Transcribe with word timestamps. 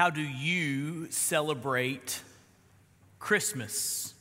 How 0.00 0.08
do 0.08 0.22
you 0.22 1.10
celebrate 1.10 2.22
Christmas? 3.18 4.14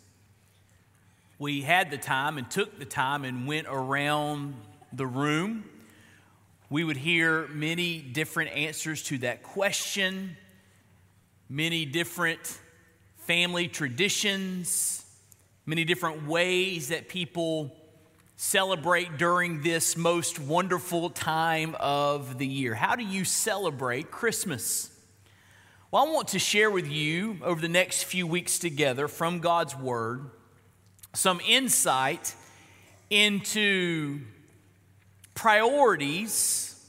We 1.38 1.62
had 1.62 1.90
the 1.90 1.98
time 1.98 2.38
and 2.38 2.52
took 2.52 2.78
the 2.80 2.84
time 2.84 3.24
and 3.24 3.48
went 3.48 3.66
around 3.70 4.56
the 4.92 5.08
room. 5.08 5.64
We 6.70 6.84
would 6.84 6.98
hear 6.98 7.48
many 7.48 8.00
different 8.00 8.52
answers 8.52 9.04
to 9.04 9.20
that 9.20 9.42
question, 9.42 10.36
many 11.48 11.86
different 11.86 12.60
family 13.20 13.70
traditions, 13.70 15.06
many 15.66 15.86
different 15.86 16.28
ways 16.28 16.90
that 16.90 17.08
people 17.08 17.74
celebrate 18.36 19.18
during 19.18 19.62
this 19.62 19.96
most 19.96 20.40
wonderful 20.40 21.10
time 21.10 21.74
of 21.80 22.38
the 22.38 22.48
year. 22.48 22.76
How 22.76 22.98
do 22.98 23.06
you 23.06 23.24
celebrate 23.24 24.12
Christmas? 24.12 24.92
Well, 25.92 26.06
I 26.06 26.12
want 26.12 26.28
to 26.30 26.40
share 26.40 26.70
with 26.70 26.88
you 26.88 27.40
over 27.42 27.60
the 27.60 27.68
next 27.68 28.04
few 28.04 28.28
weeks 28.28 28.60
together 28.60 29.08
from 29.08 29.40
God's 29.40 29.76
Word 29.76 30.30
some 31.16 31.42
insight 31.48 32.36
into 33.10 34.20
priorities 35.34 36.80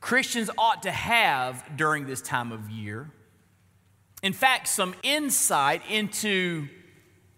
Christians 0.00 0.48
ought 0.56 0.84
to 0.84 0.92
have 0.92 1.64
during 1.76 2.06
this 2.06 2.22
time 2.22 2.52
of 2.52 2.70
year. 2.70 3.10
In 4.22 4.32
fact, 4.32 4.68
some 4.68 4.94
insight 5.02 5.82
into 5.90 6.68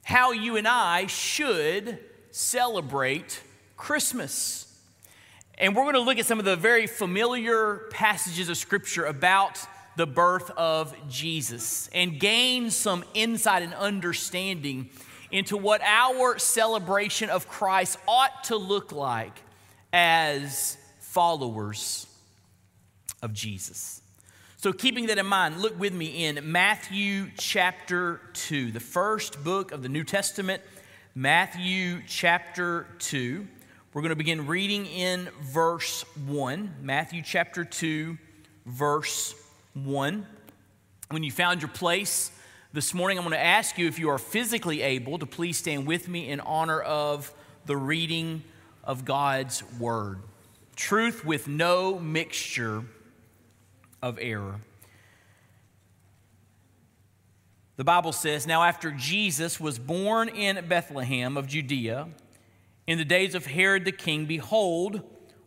how 0.04 0.32
you 0.32 0.56
and 0.56 0.69
I 0.69 1.06
should 1.06 2.00
celebrate 2.32 3.41
Christmas. 3.78 4.78
And 5.56 5.74
we're 5.74 5.84
going 5.84 5.94
to 5.94 6.00
look 6.00 6.19
at 6.19 6.27
some 6.27 6.38
of 6.38 6.44
the 6.44 6.54
very 6.54 6.86
familiar 6.86 7.88
passages 7.92 8.50
of 8.50 8.58
Scripture 8.58 9.06
about 9.06 9.58
the 9.97 10.06
birth 10.06 10.50
of 10.56 10.94
Jesus 11.08 11.89
and 11.92 12.20
gain 12.20 12.70
some 12.70 13.05
insight 13.14 13.62
and 13.62 13.75
understanding 13.75 14.91
into 15.30 15.56
what 15.56 15.80
our 15.83 16.38
celebration 16.38 17.30
of 17.30 17.48
Christ 17.48 17.98
ought 18.06 18.44
to 18.44 18.56
look 18.56 18.92
like 18.92 19.42
as 19.92 20.77
followers 21.00 22.06
of 23.22 23.33
Jesus. 23.33 24.03
So, 24.58 24.72
keeping 24.72 25.06
that 25.06 25.19
in 25.19 25.27
mind, 25.27 25.61
look 25.61 25.78
with 25.78 25.92
me 25.92 26.25
in 26.27 26.50
Matthew 26.50 27.31
chapter 27.38 28.20
2, 28.34 28.72
the 28.72 28.81
first 28.81 29.42
book 29.44 29.72
of 29.72 29.83
the 29.83 29.88
New 29.88 30.05
Testament, 30.05 30.62
Matthew 31.14 32.03
chapter 32.06 32.86
2. 32.98 33.47
We're 33.92 34.03
going 34.03 34.10
to 34.10 34.16
begin 34.16 34.47
reading 34.47 34.84
in 34.86 35.28
verse 35.41 36.03
1. 36.27 36.75
Matthew 36.83 37.22
chapter 37.22 37.64
2, 37.64 38.19
verse 38.66 39.34
1. 39.77 40.27
When 41.10 41.22
you 41.22 41.30
found 41.30 41.60
your 41.60 41.69
place 41.69 42.32
this 42.72 42.94
morning, 42.94 43.19
I'm 43.19 43.24
going 43.24 43.32
to 43.32 43.44
ask 43.44 43.76
you 43.76 43.87
if 43.87 43.98
you 43.98 44.09
are 44.09 44.19
physically 44.19 44.81
able 44.81 45.19
to 45.19 45.26
please 45.26 45.59
stand 45.59 45.87
with 45.87 46.09
me 46.09 46.31
in 46.31 46.41
honor 46.41 46.81
of 46.81 47.32
the 47.66 47.76
reading 47.76 48.42
of 48.82 49.04
God's 49.04 49.62
Word. 49.78 50.20
Truth 50.76 51.25
with 51.25 51.47
no 51.47 51.98
mixture 51.98 52.84
of 54.03 54.19
error. 54.20 54.60
The 57.76 57.84
Bible 57.84 58.12
says, 58.12 58.47
Now 58.47 58.62
after 58.62 58.91
Jesus 58.91 59.60
was 59.60 59.78
born 59.78 60.31
in 60.31 60.66
Bethlehem 60.66 61.37
of 61.37 61.47
Judea, 61.47 62.08
in 62.87 62.97
the 62.97 63.04
days 63.04 63.34
of 63.34 63.44
Herod 63.44 63.84
the 63.84 63.93
king, 63.93 64.25
behold, 64.25 65.03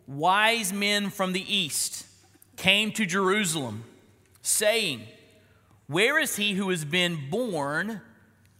wise 0.06 0.72
men 0.72 1.10
from 1.10 1.32
the 1.32 1.52
east 1.52 2.06
came 2.56 2.92
to 2.92 3.04
Jerusalem 3.04 3.84
saying, 4.42 5.06
Where 5.86 6.18
is 6.18 6.36
he 6.36 6.54
who 6.54 6.70
has 6.70 6.84
been 6.84 7.30
born 7.30 8.00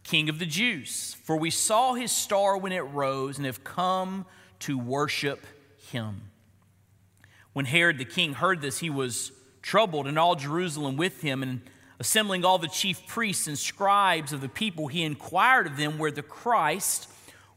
King 0.03 0.29
of 0.29 0.39
the 0.39 0.45
Jews? 0.45 1.15
For 1.23 1.35
we 1.37 1.49
saw 1.49 1.93
his 1.93 2.11
star 2.11 2.57
when 2.57 2.71
it 2.71 2.81
rose 2.81 3.37
and 3.37 3.45
have 3.45 3.63
come 3.63 4.25
to 4.59 4.77
worship 4.77 5.45
him. 5.91 6.21
When 7.53 7.65
Herod 7.65 7.97
the 7.97 8.05
king 8.05 8.33
heard 8.33 8.61
this, 8.61 8.79
he 8.79 8.89
was 8.89 9.31
troubled, 9.61 10.07
and 10.07 10.17
all 10.17 10.35
Jerusalem 10.35 10.97
with 10.97 11.21
him. 11.21 11.43
And 11.43 11.61
assembling 11.99 12.45
all 12.45 12.57
the 12.57 12.67
chief 12.67 13.05
priests 13.07 13.47
and 13.47 13.57
scribes 13.57 14.33
of 14.33 14.41
the 14.41 14.49
people, 14.49 14.87
he 14.87 15.03
inquired 15.03 15.67
of 15.67 15.77
them 15.77 15.97
where 15.97 16.11
the 16.11 16.21
Christ 16.21 17.07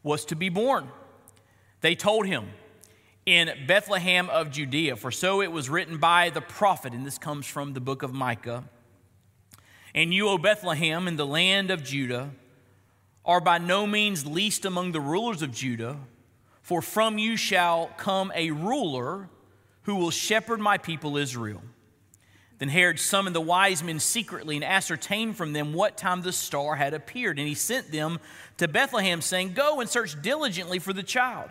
was 0.02 0.24
to 0.26 0.36
be 0.36 0.48
born. 0.48 0.88
They 1.80 1.94
told 1.94 2.26
him, 2.26 2.48
in 3.26 3.50
Bethlehem 3.66 4.28
of 4.28 4.50
Judea, 4.50 4.96
for 4.96 5.10
so 5.10 5.40
it 5.40 5.50
was 5.50 5.70
written 5.70 5.98
by 5.98 6.30
the 6.30 6.40
prophet, 6.40 6.92
and 6.92 7.06
this 7.06 7.18
comes 7.18 7.46
from 7.46 7.72
the 7.72 7.80
book 7.80 8.02
of 8.02 8.12
Micah. 8.12 8.64
And 9.94 10.12
you, 10.12 10.28
O 10.28 10.38
Bethlehem, 10.38 11.08
in 11.08 11.16
the 11.16 11.26
land 11.26 11.70
of 11.70 11.82
Judah, 11.82 12.30
are 13.24 13.40
by 13.40 13.58
no 13.58 13.86
means 13.86 14.26
least 14.26 14.64
among 14.64 14.92
the 14.92 15.00
rulers 15.00 15.40
of 15.40 15.52
Judah, 15.52 15.96
for 16.60 16.82
from 16.82 17.16
you 17.18 17.36
shall 17.36 17.90
come 17.96 18.32
a 18.34 18.50
ruler 18.50 19.28
who 19.82 19.96
will 19.96 20.10
shepherd 20.10 20.60
my 20.60 20.76
people 20.76 21.16
Israel. 21.16 21.62
Then 22.58 22.68
Herod 22.68 23.00
summoned 23.00 23.34
the 23.34 23.40
wise 23.40 23.82
men 23.82 23.98
secretly 24.00 24.56
and 24.56 24.64
ascertained 24.64 25.36
from 25.36 25.52
them 25.52 25.72
what 25.72 25.96
time 25.96 26.22
the 26.22 26.32
star 26.32 26.76
had 26.76 26.94
appeared. 26.94 27.38
And 27.38 27.48
he 27.48 27.54
sent 27.54 27.90
them 27.90 28.20
to 28.58 28.68
Bethlehem, 28.68 29.20
saying, 29.20 29.54
Go 29.54 29.80
and 29.80 29.90
search 29.90 30.20
diligently 30.22 30.78
for 30.78 30.92
the 30.92 31.02
child. 31.02 31.50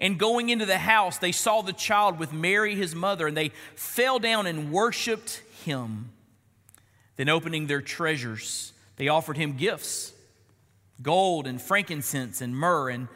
And 0.00 0.18
going 0.18 0.48
into 0.48 0.66
the 0.66 0.78
house, 0.78 1.18
they 1.18 1.32
saw 1.32 1.62
the 1.62 1.72
child 1.72 2.18
with 2.18 2.32
Mary, 2.32 2.74
his 2.74 2.94
mother, 2.94 3.26
and 3.26 3.36
they 3.36 3.50
fell 3.76 4.18
down 4.18 4.46
and 4.46 4.72
worshiped 4.72 5.42
him. 5.64 6.10
Then, 7.16 7.28
opening 7.28 7.66
their 7.66 7.80
treasures, 7.80 8.72
they 8.96 9.08
offered 9.08 9.36
him 9.36 9.56
gifts 9.56 10.12
gold 11.02 11.46
and 11.46 11.60
frankincense 11.60 12.40
and 12.40 12.56
myrrh. 12.56 12.90
And 12.90 13.08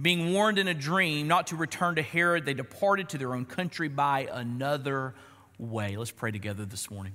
being 0.00 0.32
warned 0.32 0.58
in 0.58 0.68
a 0.68 0.74
dream 0.74 1.28
not 1.28 1.48
to 1.48 1.56
return 1.56 1.96
to 1.96 2.02
Herod, 2.02 2.44
they 2.44 2.54
departed 2.54 3.10
to 3.10 3.18
their 3.18 3.34
own 3.34 3.44
country 3.44 3.88
by 3.88 4.28
another 4.32 5.14
way. 5.58 5.96
Let's 5.96 6.10
pray 6.10 6.30
together 6.30 6.64
this 6.64 6.90
morning. 6.90 7.14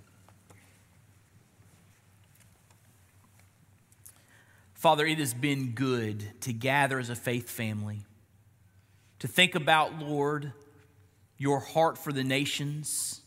Father, 4.73 5.05
it 5.05 5.19
has 5.19 5.33
been 5.33 5.73
good 5.73 6.41
to 6.41 6.53
gather 6.53 6.97
as 6.97 7.11
a 7.11 7.15
faith 7.15 7.49
family 7.49 7.99
to 9.21 9.27
think 9.27 9.53
about, 9.53 9.99
Lord, 9.99 10.51
your 11.37 11.59
heart 11.59 11.99
for 11.99 12.11
the 12.11 12.23
nations, 12.23 13.21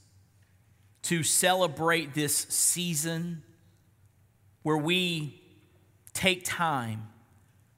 to 1.03 1.23
celebrate 1.23 2.15
this 2.15 2.35
season 2.35 3.45
where 4.65 4.77
we 4.77 5.41
take 6.13 6.45
time 6.45 7.07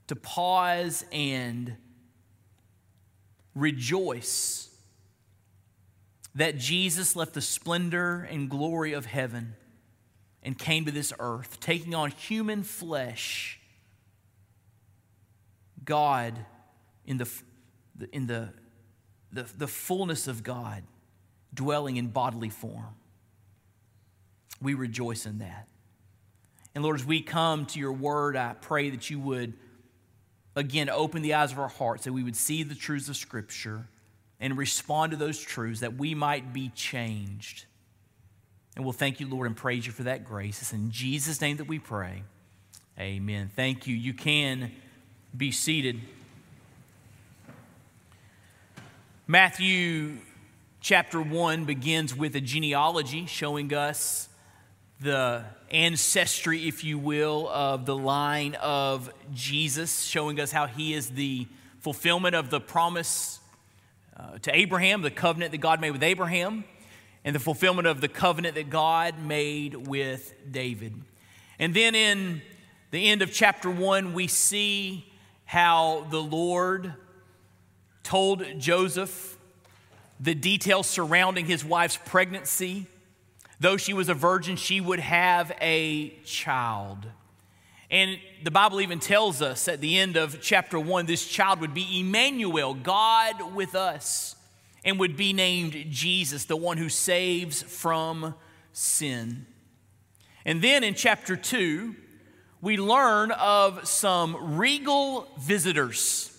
to 0.07 0.17
pause 0.17 1.05
and 1.13 1.77
rejoice 3.55 4.71
that 6.35 6.57
Jesus 6.57 7.17
left 7.17 7.35
the 7.35 7.43
splendor 7.43 8.27
and 8.31 8.49
glory 8.49 8.95
of 8.95 9.05
heaven 9.05 9.57
and 10.43 10.57
came 10.57 10.87
to 10.87 10.91
this 10.91 11.13
earth, 11.19 11.61
taking 11.61 11.95
on 11.95 12.13
human 12.13 12.63
flesh. 12.63 13.61
God 15.85 16.35
in 17.05 17.19
the 17.19 17.29
in 18.13 18.27
the, 18.27 18.51
the, 19.33 19.45
the 19.57 19.69
fullness 19.69 20.29
of 20.29 20.43
God 20.43 20.83
dwelling 21.55 21.97
in 21.97 22.09
bodily 22.09 22.51
form. 22.51 22.95
We 24.61 24.75
rejoice 24.75 25.27
in 25.27 25.39
that. 25.39 25.69
And 26.75 26.85
Lord, 26.85 26.97
as 26.97 27.07
we 27.07 27.23
come 27.23 27.67
to 27.67 27.79
your 27.79 27.93
word, 27.93 28.37
I 28.37 28.55
pray 28.55 28.91
that 28.91 29.09
you 29.09 29.19
would 29.21 29.55
again 30.55 30.89
open 30.89 31.23
the 31.23 31.35
eyes 31.35 31.53
of 31.53 31.59
our 31.59 31.69
hearts 31.69 32.05
that 32.05 32.13
we 32.13 32.23
would 32.23 32.37
see 32.37 32.63
the 32.63 32.75
truths 32.75 33.09
of 33.09 33.17
Scripture 33.17 33.87
and 34.41 34.57
respond 34.57 35.13
to 35.13 35.17
those 35.17 35.41
truths 35.41 35.81
that 35.81 35.97
we 35.97 36.15
might 36.15 36.53
be 36.53 36.69
changed. 36.71 37.65
And 38.75 38.85
we'll 38.85 38.93
thank 38.93 39.21
you, 39.21 39.27
Lord, 39.27 39.47
and 39.47 39.57
praise 39.57 39.87
you 39.87 39.93
for 39.93 40.03
that 40.03 40.25
grace. 40.25 40.61
It's 40.61 40.75
in 40.75 40.91
Jesus' 40.91 41.41
name 41.41 41.57
that 41.57 41.67
we 41.67 41.79
pray. 41.79 42.23
Amen. 42.99 43.51
Thank 43.55 43.87
you. 43.87 43.97
You 43.97 44.13
can 44.13 44.73
be 45.35 45.51
seated. 45.51 46.01
Matthew 49.29 50.19
chapter 50.81 51.21
1 51.21 51.65
begins 51.65 52.15
with 52.15 52.37
a 52.37 52.41
genealogy 52.41 53.27
showing 53.27 53.75
us 53.75 54.29
the 55.01 55.45
ancestry, 55.69 56.69
if 56.69 56.85
you 56.85 56.97
will, 56.97 57.49
of 57.49 57.87
the 57.87 57.97
line 57.97 58.55
of 58.55 59.13
Jesus, 59.35 60.05
showing 60.05 60.39
us 60.39 60.53
how 60.53 60.69
he 60.69 60.95
is 60.95 61.11
the 61.11 61.49
fulfillment 61.81 62.37
of 62.37 62.51
the 62.51 62.61
promise 62.61 63.41
uh, 64.17 64.39
to 64.43 64.57
Abraham, 64.57 65.03
the 65.03 65.11
covenant 65.11 65.51
that 65.51 65.59
God 65.59 65.81
made 65.81 65.91
with 65.91 66.05
Abraham, 66.05 66.63
and 67.25 67.35
the 67.35 67.41
fulfillment 67.41 67.89
of 67.89 68.01
the 68.01 68.07
covenant 68.07 68.55
that 68.55 68.71
God 68.71 69.19
made 69.19 69.75
with 69.75 70.35
David. 70.53 70.95
And 71.59 71.75
then 71.75 71.97
in 71.97 72.43
the 72.93 73.09
end 73.09 73.23
of 73.23 73.33
chapter 73.33 73.73
1, 73.73 74.15
we 74.15 74.29
see 74.29 75.05
how 75.47 76.07
the 76.11 76.23
Lord 76.23 76.95
told 78.07 78.45
Joseph 78.61 79.37
the 80.21 80.33
details 80.33 80.89
surrounding 80.89 81.45
his 81.45 81.65
wife's 81.65 81.99
pregnancy. 82.05 82.87
Though 83.59 83.77
she 83.77 83.95
was 83.95 84.09
a 84.09 84.15
virgin, 84.15 84.55
she 84.55 84.81
would 84.81 85.01
have 85.01 85.51
a 85.61 86.11
child. 86.25 87.05
And 87.91 88.19
the 88.45 88.53
Bible 88.53 88.81
even 88.81 89.01
tells 89.01 89.43
us 89.43 89.67
at 89.67 89.81
the 89.81 89.99
end 89.99 90.17
of 90.17 90.41
chapter 90.41 90.79
1 90.79 91.07
this 91.07 91.27
child 91.27 91.61
would 91.61 91.75
be 91.75 91.99
Emmanuel, 91.99 92.75
God 92.75 93.55
with 93.57 93.75
us, 93.75 94.37
and 94.85 95.01
would 95.01 95.17
be 95.17 95.33
named 95.33 95.87
Jesus, 95.91 96.45
the 96.45 96.57
one 96.57 96.79
who 96.79 96.89
saves 96.89 97.63
from 97.63 98.37
sin. 98.73 99.47
And 100.45 100.63
then 100.63 100.85
in 100.85 100.95
chapter 100.95 101.35
2, 101.35 101.97
we 102.61 102.77
learn 102.77 103.33
of 103.33 103.89
some 103.89 104.57
regal 104.57 105.27
visitors 105.41 106.33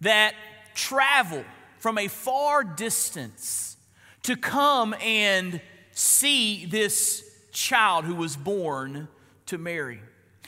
that 0.00 0.34
travel 0.76 1.44
from 1.78 1.98
a 1.98 2.06
far 2.06 2.62
distance 2.62 3.76
to 4.22 4.36
come 4.36 4.94
and 5.00 5.60
see 5.92 6.66
this 6.66 7.24
child 7.52 8.04
who 8.04 8.14
was 8.14 8.36
born 8.36 9.08
to 9.46 9.58
Mary. 9.58 10.00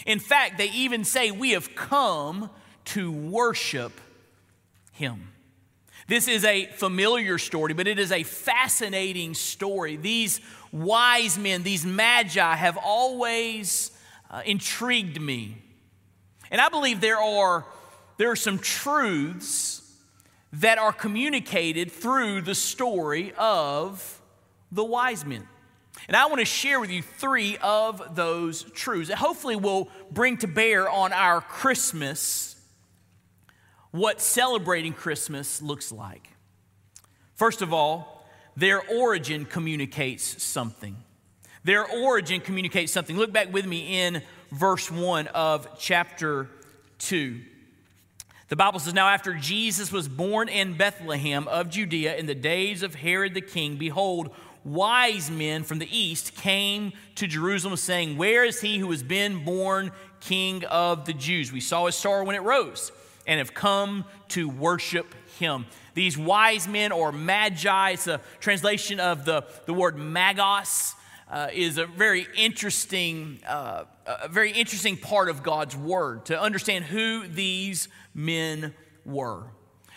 In 0.06 0.20
fact, 0.20 0.58
they 0.58 0.70
even 0.70 1.04
say, 1.04 1.30
We 1.30 1.50
have 1.50 1.74
come 1.74 2.50
to 2.86 3.10
worship 3.10 3.92
him. 4.92 5.32
This 6.06 6.26
is 6.26 6.44
a 6.44 6.66
familiar 6.66 7.36
story, 7.36 7.74
but 7.74 7.86
it 7.86 7.98
is 7.98 8.12
a 8.12 8.22
fascinating 8.22 9.34
story. 9.34 9.96
These 9.96 10.40
wise 10.72 11.38
men, 11.38 11.62
these 11.62 11.84
magi, 11.84 12.54
have 12.54 12.78
always 12.78 13.90
uh, 14.30 14.42
intrigued 14.46 15.20
me. 15.20 15.58
And 16.50 16.60
I 16.60 16.70
believe 16.70 17.00
there 17.00 17.20
are, 17.20 17.66
there 18.16 18.30
are 18.30 18.36
some 18.36 18.58
truths 18.58 19.77
that 20.52 20.78
are 20.78 20.92
communicated 20.92 21.92
through 21.92 22.42
the 22.42 22.54
story 22.54 23.32
of 23.36 24.20
the 24.72 24.84
wise 24.84 25.24
men. 25.24 25.46
And 26.06 26.16
I 26.16 26.26
want 26.26 26.38
to 26.38 26.44
share 26.44 26.80
with 26.80 26.90
you 26.90 27.02
three 27.02 27.58
of 27.58 28.14
those 28.14 28.62
truths 28.62 29.08
that 29.08 29.18
hopefully 29.18 29.56
will 29.56 29.88
bring 30.10 30.36
to 30.38 30.46
bear 30.46 30.88
on 30.88 31.12
our 31.12 31.40
Christmas 31.40 32.56
what 33.90 34.20
celebrating 34.20 34.92
Christmas 34.92 35.60
looks 35.60 35.90
like. 35.90 36.28
First 37.34 37.62
of 37.62 37.72
all, 37.72 38.26
their 38.56 38.80
origin 38.88 39.44
communicates 39.44 40.42
something. 40.42 40.96
Their 41.64 41.86
origin 41.86 42.40
communicates 42.40 42.92
something. 42.92 43.16
Look 43.16 43.32
back 43.32 43.52
with 43.52 43.66
me 43.66 44.00
in 44.00 44.22
verse 44.50 44.90
1 44.90 45.28
of 45.28 45.78
chapter 45.78 46.48
2. 46.98 47.40
The 48.48 48.56
Bible 48.56 48.80
says, 48.80 48.94
Now 48.94 49.08
after 49.08 49.34
Jesus 49.34 49.92
was 49.92 50.08
born 50.08 50.48
in 50.48 50.76
Bethlehem 50.76 51.46
of 51.48 51.68
Judea 51.68 52.16
in 52.16 52.24
the 52.24 52.34
days 52.34 52.82
of 52.82 52.94
Herod 52.94 53.34
the 53.34 53.42
king, 53.42 53.76
behold, 53.76 54.30
wise 54.64 55.30
men 55.30 55.64
from 55.64 55.78
the 55.78 55.96
east 55.96 56.34
came 56.34 56.94
to 57.16 57.26
Jerusalem, 57.26 57.76
saying, 57.76 58.16
Where 58.16 58.44
is 58.44 58.62
he 58.62 58.78
who 58.78 58.90
has 58.90 59.02
been 59.02 59.44
born 59.44 59.92
king 60.20 60.64
of 60.64 61.04
the 61.04 61.12
Jews? 61.12 61.52
We 61.52 61.60
saw 61.60 61.86
his 61.86 61.94
star 61.94 62.24
when 62.24 62.36
it 62.36 62.42
rose 62.42 62.90
and 63.26 63.36
have 63.36 63.52
come 63.52 64.06
to 64.28 64.48
worship 64.48 65.14
him. 65.38 65.66
These 65.92 66.16
wise 66.16 66.66
men 66.66 66.90
or 66.90 67.12
magi, 67.12 67.90
it's 67.90 68.06
a 68.06 68.22
translation 68.40 68.98
of 68.98 69.26
the, 69.26 69.44
the 69.66 69.74
word 69.74 69.96
magos 69.96 70.94
uh, 71.30 71.48
is 71.52 71.78
a 71.78 71.86
very 71.86 72.26
interesting, 72.36 73.40
uh, 73.46 73.84
a 74.06 74.28
very 74.28 74.52
interesting 74.52 74.96
part 74.96 75.28
of 75.28 75.42
God's 75.42 75.76
word 75.76 76.26
to 76.26 76.40
understand 76.40 76.84
who 76.84 77.26
these 77.26 77.88
men 78.14 78.74
were. 79.04 79.44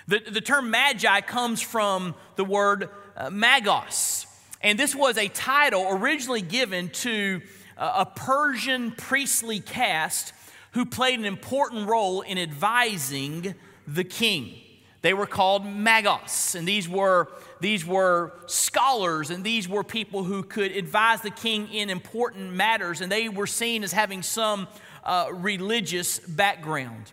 The, 0.07 0.19
the 0.19 0.41
term 0.41 0.69
magi 0.69 1.21
comes 1.21 1.61
from 1.61 2.15
the 2.35 2.43
word 2.43 2.89
uh, 3.15 3.29
magos, 3.29 4.25
and 4.61 4.77
this 4.77 4.95
was 4.95 5.17
a 5.17 5.27
title 5.29 5.87
originally 5.89 6.41
given 6.41 6.89
to 6.89 7.41
uh, 7.77 8.05
a 8.05 8.05
Persian 8.05 8.91
priestly 8.91 9.59
caste 9.59 10.33
who 10.71 10.85
played 10.85 11.19
an 11.19 11.25
important 11.25 11.87
role 11.87 12.21
in 12.21 12.37
advising 12.37 13.55
the 13.87 14.03
king. 14.03 14.53
They 15.01 15.13
were 15.13 15.25
called 15.25 15.65
magos, 15.65 16.53
and 16.53 16.67
these 16.67 16.87
were, 16.87 17.27
these 17.59 17.85
were 17.85 18.33
scholars, 18.45 19.31
and 19.31 19.43
these 19.43 19.67
were 19.67 19.83
people 19.83 20.23
who 20.23 20.43
could 20.43 20.71
advise 20.71 21.21
the 21.21 21.31
king 21.31 21.73
in 21.73 21.89
important 21.89 22.53
matters, 22.53 23.01
and 23.01 23.11
they 23.11 23.27
were 23.27 23.47
seen 23.47 23.83
as 23.83 23.93
having 23.93 24.21
some 24.21 24.67
uh, 25.03 25.27
religious 25.33 26.19
background. 26.19 27.11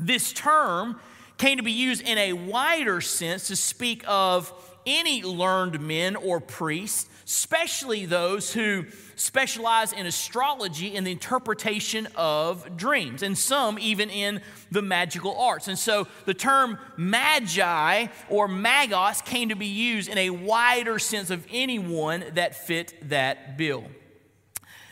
This 0.00 0.32
term 0.32 1.00
came 1.38 1.56
to 1.56 1.62
be 1.64 1.72
used 1.72 2.02
in 2.02 2.18
a 2.18 2.34
wider 2.34 3.00
sense 3.00 3.48
to 3.48 3.56
speak 3.56 4.04
of 4.06 4.52
any 4.88 5.22
learned 5.22 5.80
men 5.80 6.16
or 6.16 6.40
priests, 6.40 7.08
especially 7.26 8.06
those 8.06 8.52
who 8.54 8.86
specialize 9.16 9.92
in 9.92 10.06
astrology 10.06 10.96
and 10.96 11.06
the 11.06 11.12
interpretation 11.12 12.08
of 12.16 12.76
dreams, 12.76 13.22
and 13.22 13.36
some 13.36 13.78
even 13.78 14.08
in 14.08 14.40
the 14.70 14.80
magical 14.80 15.38
arts. 15.38 15.68
And 15.68 15.78
so 15.78 16.08
the 16.24 16.34
term 16.34 16.78
magi 16.96 18.06
or 18.30 18.48
magos 18.48 19.22
came 19.24 19.50
to 19.50 19.56
be 19.56 19.66
used 19.66 20.08
in 20.08 20.16
a 20.16 20.30
wider 20.30 20.98
sense 20.98 21.30
of 21.30 21.46
anyone 21.50 22.24
that 22.34 22.54
fit 22.54 23.10
that 23.10 23.58
bill. 23.58 23.84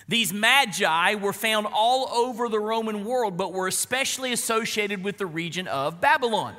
These 0.09 0.33
magi 0.33 1.15
were 1.15 1.33
found 1.33 1.67
all 1.73 2.09
over 2.11 2.49
the 2.49 2.61
Roman 2.61 3.05
world, 3.05 3.37
but 3.37 3.53
were 3.53 3.67
especially 3.67 4.33
associated 4.33 5.03
with 5.03 5.19
the 5.19 5.27
region 5.27 5.67
of 5.67 6.01
Babylon. 6.01 6.55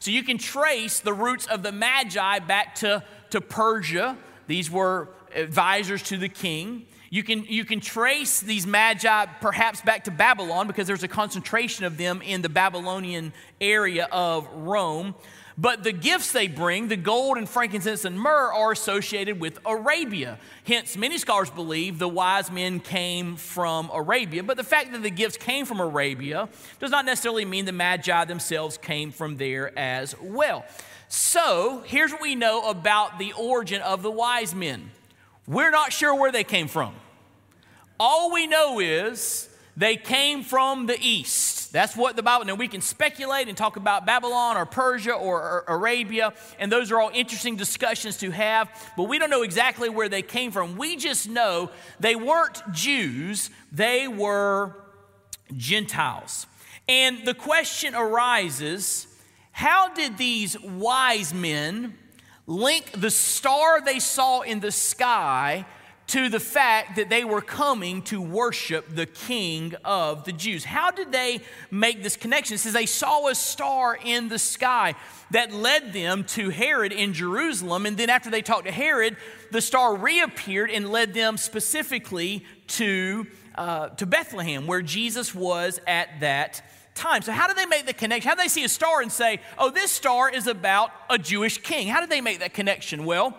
So 0.00 0.10
you 0.10 0.22
can 0.22 0.38
trace 0.38 1.00
the 1.00 1.12
roots 1.12 1.46
of 1.46 1.62
the 1.62 1.72
magi 1.72 2.38
back 2.38 2.74
to, 2.76 3.04
to 3.30 3.40
Persia. 3.42 4.16
These 4.46 4.70
were 4.70 5.10
advisors 5.34 6.02
to 6.04 6.16
the 6.16 6.28
king. 6.30 6.86
You 7.10 7.22
can, 7.22 7.44
you 7.44 7.66
can 7.66 7.80
trace 7.80 8.40
these 8.40 8.66
magi 8.66 9.26
perhaps 9.42 9.82
back 9.82 10.04
to 10.04 10.10
Babylon 10.10 10.66
because 10.66 10.86
there's 10.86 11.02
a 11.02 11.08
concentration 11.08 11.84
of 11.84 11.98
them 11.98 12.22
in 12.22 12.40
the 12.40 12.48
Babylonian 12.48 13.34
area 13.60 14.08
of 14.10 14.48
Rome. 14.54 15.14
But 15.60 15.84
the 15.84 15.92
gifts 15.92 16.32
they 16.32 16.48
bring, 16.48 16.88
the 16.88 16.96
gold 16.96 17.36
and 17.36 17.46
frankincense 17.46 18.06
and 18.06 18.18
myrrh, 18.18 18.50
are 18.50 18.72
associated 18.72 19.40
with 19.40 19.58
Arabia. 19.66 20.38
Hence, 20.64 20.96
many 20.96 21.18
scholars 21.18 21.50
believe 21.50 21.98
the 21.98 22.08
wise 22.08 22.50
men 22.50 22.80
came 22.80 23.36
from 23.36 23.90
Arabia. 23.92 24.42
But 24.42 24.56
the 24.56 24.64
fact 24.64 24.92
that 24.92 25.02
the 25.02 25.10
gifts 25.10 25.36
came 25.36 25.66
from 25.66 25.78
Arabia 25.78 26.48
does 26.78 26.90
not 26.90 27.04
necessarily 27.04 27.44
mean 27.44 27.66
the 27.66 27.72
Magi 27.72 28.24
themselves 28.24 28.78
came 28.78 29.10
from 29.12 29.36
there 29.36 29.78
as 29.78 30.18
well. 30.18 30.64
So, 31.08 31.82
here's 31.84 32.10
what 32.10 32.22
we 32.22 32.36
know 32.36 32.70
about 32.70 33.18
the 33.18 33.34
origin 33.34 33.82
of 33.82 34.02
the 34.02 34.10
wise 34.10 34.54
men 34.54 34.90
we're 35.46 35.70
not 35.70 35.92
sure 35.92 36.14
where 36.14 36.32
they 36.32 36.44
came 36.44 36.68
from. 36.68 36.94
All 37.98 38.32
we 38.32 38.46
know 38.46 38.80
is 38.80 39.49
they 39.80 39.96
came 39.96 40.42
from 40.42 40.84
the 40.84 40.98
east. 41.00 41.72
That's 41.72 41.96
what 41.96 42.14
the 42.14 42.22
Bible, 42.22 42.44
now 42.44 42.54
we 42.54 42.68
can 42.68 42.82
speculate 42.82 43.48
and 43.48 43.56
talk 43.56 43.76
about 43.76 44.04
Babylon 44.04 44.58
or 44.58 44.66
Persia 44.66 45.12
or, 45.12 45.40
or, 45.40 45.64
Arabia, 45.68 46.34
and 46.58 46.70
those 46.70 46.92
are 46.92 47.00
all 47.00 47.10
interesting 47.14 47.56
discussions 47.56 48.18
to 48.18 48.30
have, 48.30 48.68
but 48.94 49.04
we 49.04 49.18
don't 49.18 49.30
know 49.30 49.40
exactly 49.40 49.88
where 49.88 50.10
they 50.10 50.20
came 50.20 50.50
from. 50.50 50.76
We 50.76 50.96
just 50.96 51.30
know 51.30 51.70
they 51.98 52.14
weren't 52.14 52.60
Jews, 52.72 53.48
they 53.72 54.06
were 54.06 54.76
Gentiles. 55.56 56.46
And 56.86 57.24
the 57.26 57.34
question 57.34 57.94
arises 57.94 59.06
how 59.50 59.94
did 59.94 60.18
these 60.18 60.60
wise 60.60 61.32
men 61.32 61.96
link 62.46 62.90
the 62.92 63.10
star 63.10 63.80
they 63.80 63.98
saw 63.98 64.42
in 64.42 64.60
the 64.60 64.72
sky 64.72 65.64
to 66.10 66.28
the 66.28 66.40
fact 66.40 66.96
that 66.96 67.08
they 67.08 67.22
were 67.22 67.40
coming 67.40 68.02
to 68.02 68.20
worship 68.20 68.84
the 68.92 69.06
king 69.06 69.76
of 69.84 70.24
the 70.24 70.32
Jews. 70.32 70.64
How 70.64 70.90
did 70.90 71.12
they 71.12 71.40
make 71.70 72.02
this 72.02 72.16
connection? 72.16 72.56
It 72.56 72.58
says 72.58 72.72
they 72.72 72.86
saw 72.86 73.28
a 73.28 73.34
star 73.36 73.96
in 73.96 74.28
the 74.28 74.38
sky 74.38 74.96
that 75.30 75.52
led 75.52 75.92
them 75.92 76.24
to 76.24 76.50
Herod 76.50 76.90
in 76.90 77.12
Jerusalem. 77.12 77.86
And 77.86 77.96
then 77.96 78.10
after 78.10 78.28
they 78.28 78.42
talked 78.42 78.66
to 78.66 78.72
Herod, 78.72 79.16
the 79.52 79.60
star 79.60 79.94
reappeared 79.94 80.70
and 80.72 80.90
led 80.90 81.14
them 81.14 81.36
specifically 81.36 82.44
to, 82.68 83.28
uh, 83.54 83.90
to 83.90 84.04
Bethlehem, 84.04 84.66
where 84.66 84.82
Jesus 84.82 85.32
was 85.32 85.80
at 85.86 86.08
that 86.18 86.60
time. 86.96 87.22
So, 87.22 87.30
how 87.30 87.46
did 87.46 87.56
they 87.56 87.66
make 87.66 87.86
the 87.86 87.94
connection? 87.94 88.28
How 88.28 88.34
did 88.34 88.44
they 88.44 88.48
see 88.48 88.64
a 88.64 88.68
star 88.68 89.00
and 89.00 89.12
say, 89.12 89.40
oh, 89.58 89.70
this 89.70 89.92
star 89.92 90.28
is 90.28 90.48
about 90.48 90.90
a 91.08 91.18
Jewish 91.18 91.58
king? 91.58 91.86
How 91.86 92.00
did 92.00 92.10
they 92.10 92.20
make 92.20 92.40
that 92.40 92.52
connection? 92.52 93.04
Well, 93.04 93.36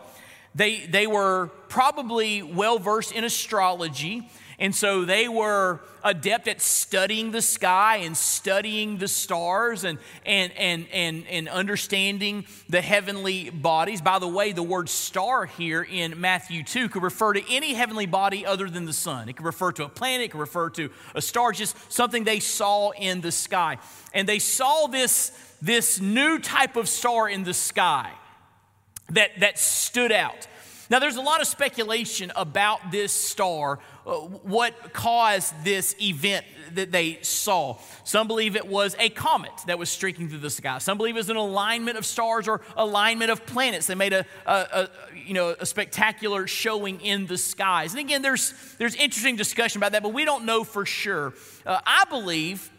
they, 0.53 0.85
they 0.85 1.07
were 1.07 1.49
probably 1.69 2.43
well 2.43 2.77
versed 2.77 3.13
in 3.13 3.23
astrology, 3.23 4.27
and 4.59 4.75
so 4.75 5.05
they 5.05 5.27
were 5.27 5.79
adept 6.03 6.47
at 6.47 6.61
studying 6.61 7.31
the 7.31 7.41
sky 7.41 7.97
and 7.97 8.15
studying 8.15 8.97
the 8.97 9.07
stars 9.07 9.83
and, 9.83 9.97
and, 10.25 10.51
and, 10.57 10.85
and, 10.91 11.25
and 11.27 11.49
understanding 11.49 12.45
the 12.69 12.81
heavenly 12.81 13.49
bodies. 13.49 14.01
By 14.01 14.19
the 14.19 14.27
way, 14.27 14.51
the 14.51 14.61
word 14.61 14.89
star 14.89 15.45
here 15.45 15.81
in 15.81 16.19
Matthew 16.19 16.63
2 16.63 16.89
could 16.89 17.01
refer 17.01 17.33
to 17.33 17.43
any 17.51 17.73
heavenly 17.73 18.05
body 18.05 18.45
other 18.45 18.69
than 18.69 18.85
the 18.85 18.93
sun. 18.93 19.29
It 19.29 19.37
could 19.37 19.45
refer 19.45 19.71
to 19.73 19.85
a 19.85 19.89
planet, 19.89 20.25
it 20.25 20.31
could 20.31 20.41
refer 20.41 20.69
to 20.71 20.91
a 21.15 21.21
star, 21.21 21.53
just 21.53 21.75
something 21.91 22.23
they 22.23 22.39
saw 22.39 22.91
in 22.91 23.21
the 23.21 23.31
sky. 23.31 23.77
And 24.13 24.27
they 24.27 24.39
saw 24.39 24.87
this, 24.87 25.31
this 25.61 25.99
new 25.99 26.37
type 26.39 26.75
of 26.75 26.87
star 26.89 27.29
in 27.29 27.43
the 27.43 27.53
sky 27.53 28.11
that, 29.11 29.39
that 29.39 29.57
stood 29.57 30.11
out. 30.11 30.47
Now, 30.89 30.99
there's 30.99 31.15
a 31.15 31.21
lot 31.21 31.39
of 31.39 31.47
speculation 31.47 32.33
about 32.35 32.91
this 32.91 33.13
star, 33.13 33.79
uh, 34.05 34.11
what 34.11 34.91
caused 34.91 35.53
this 35.63 35.95
event 36.01 36.45
that 36.73 36.91
they 36.91 37.19
saw. 37.21 37.77
Some 38.03 38.27
believe 38.27 38.57
it 38.57 38.67
was 38.67 38.93
a 38.99 39.07
comet 39.07 39.53
that 39.67 39.79
was 39.79 39.89
streaking 39.89 40.27
through 40.27 40.39
the 40.39 40.49
sky. 40.49 40.79
Some 40.79 40.97
believe 40.97 41.15
it 41.15 41.19
was 41.19 41.29
an 41.29 41.37
alignment 41.37 41.97
of 41.97 42.05
stars 42.05 42.45
or 42.49 42.59
alignment 42.75 43.31
of 43.31 43.45
planets. 43.45 43.87
They 43.87 43.95
made 43.95 44.11
a, 44.11 44.25
a, 44.45 44.53
a 44.53 44.89
you 45.15 45.33
know, 45.33 45.55
a 45.57 45.65
spectacular 45.65 46.45
showing 46.45 46.99
in 46.99 47.25
the 47.25 47.37
skies. 47.37 47.91
And 47.91 48.01
again, 48.01 48.21
there's, 48.21 48.53
there's 48.77 48.95
interesting 48.95 49.37
discussion 49.37 49.79
about 49.79 49.93
that, 49.93 50.03
but 50.03 50.11
we 50.13 50.25
don't 50.25 50.43
know 50.43 50.65
for 50.65 50.85
sure. 50.85 51.33
Uh, 51.65 51.79
I 51.85 52.03
believe 52.09 52.69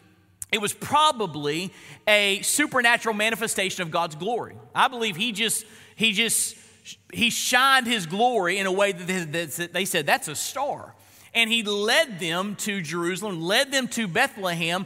it 0.51 0.61
was 0.61 0.71
probably 0.71 1.73
a 2.07 2.41
supernatural 2.43 3.15
manifestation 3.15 3.81
of 3.81 3.89
God's 3.89 4.13
glory. 4.13 4.55
I 4.75 4.87
believe 4.87 5.15
he 5.15 5.31
just, 5.31 5.65
he 5.95 6.11
just 6.11 6.55
he 7.13 7.29
shined 7.29 7.87
his 7.87 8.05
glory 8.05 8.57
in 8.57 8.65
a 8.65 8.71
way 8.71 8.91
that 8.91 9.69
they 9.73 9.85
said, 9.85 10.05
that's 10.05 10.27
a 10.27 10.35
star. 10.35 10.93
And 11.35 11.49
he 11.49 11.63
led 11.63 12.19
them 12.19 12.55
to 12.57 12.81
Jerusalem, 12.81 13.41
led 13.41 13.71
them 13.71 13.87
to 13.89 14.07
Bethlehem 14.07 14.85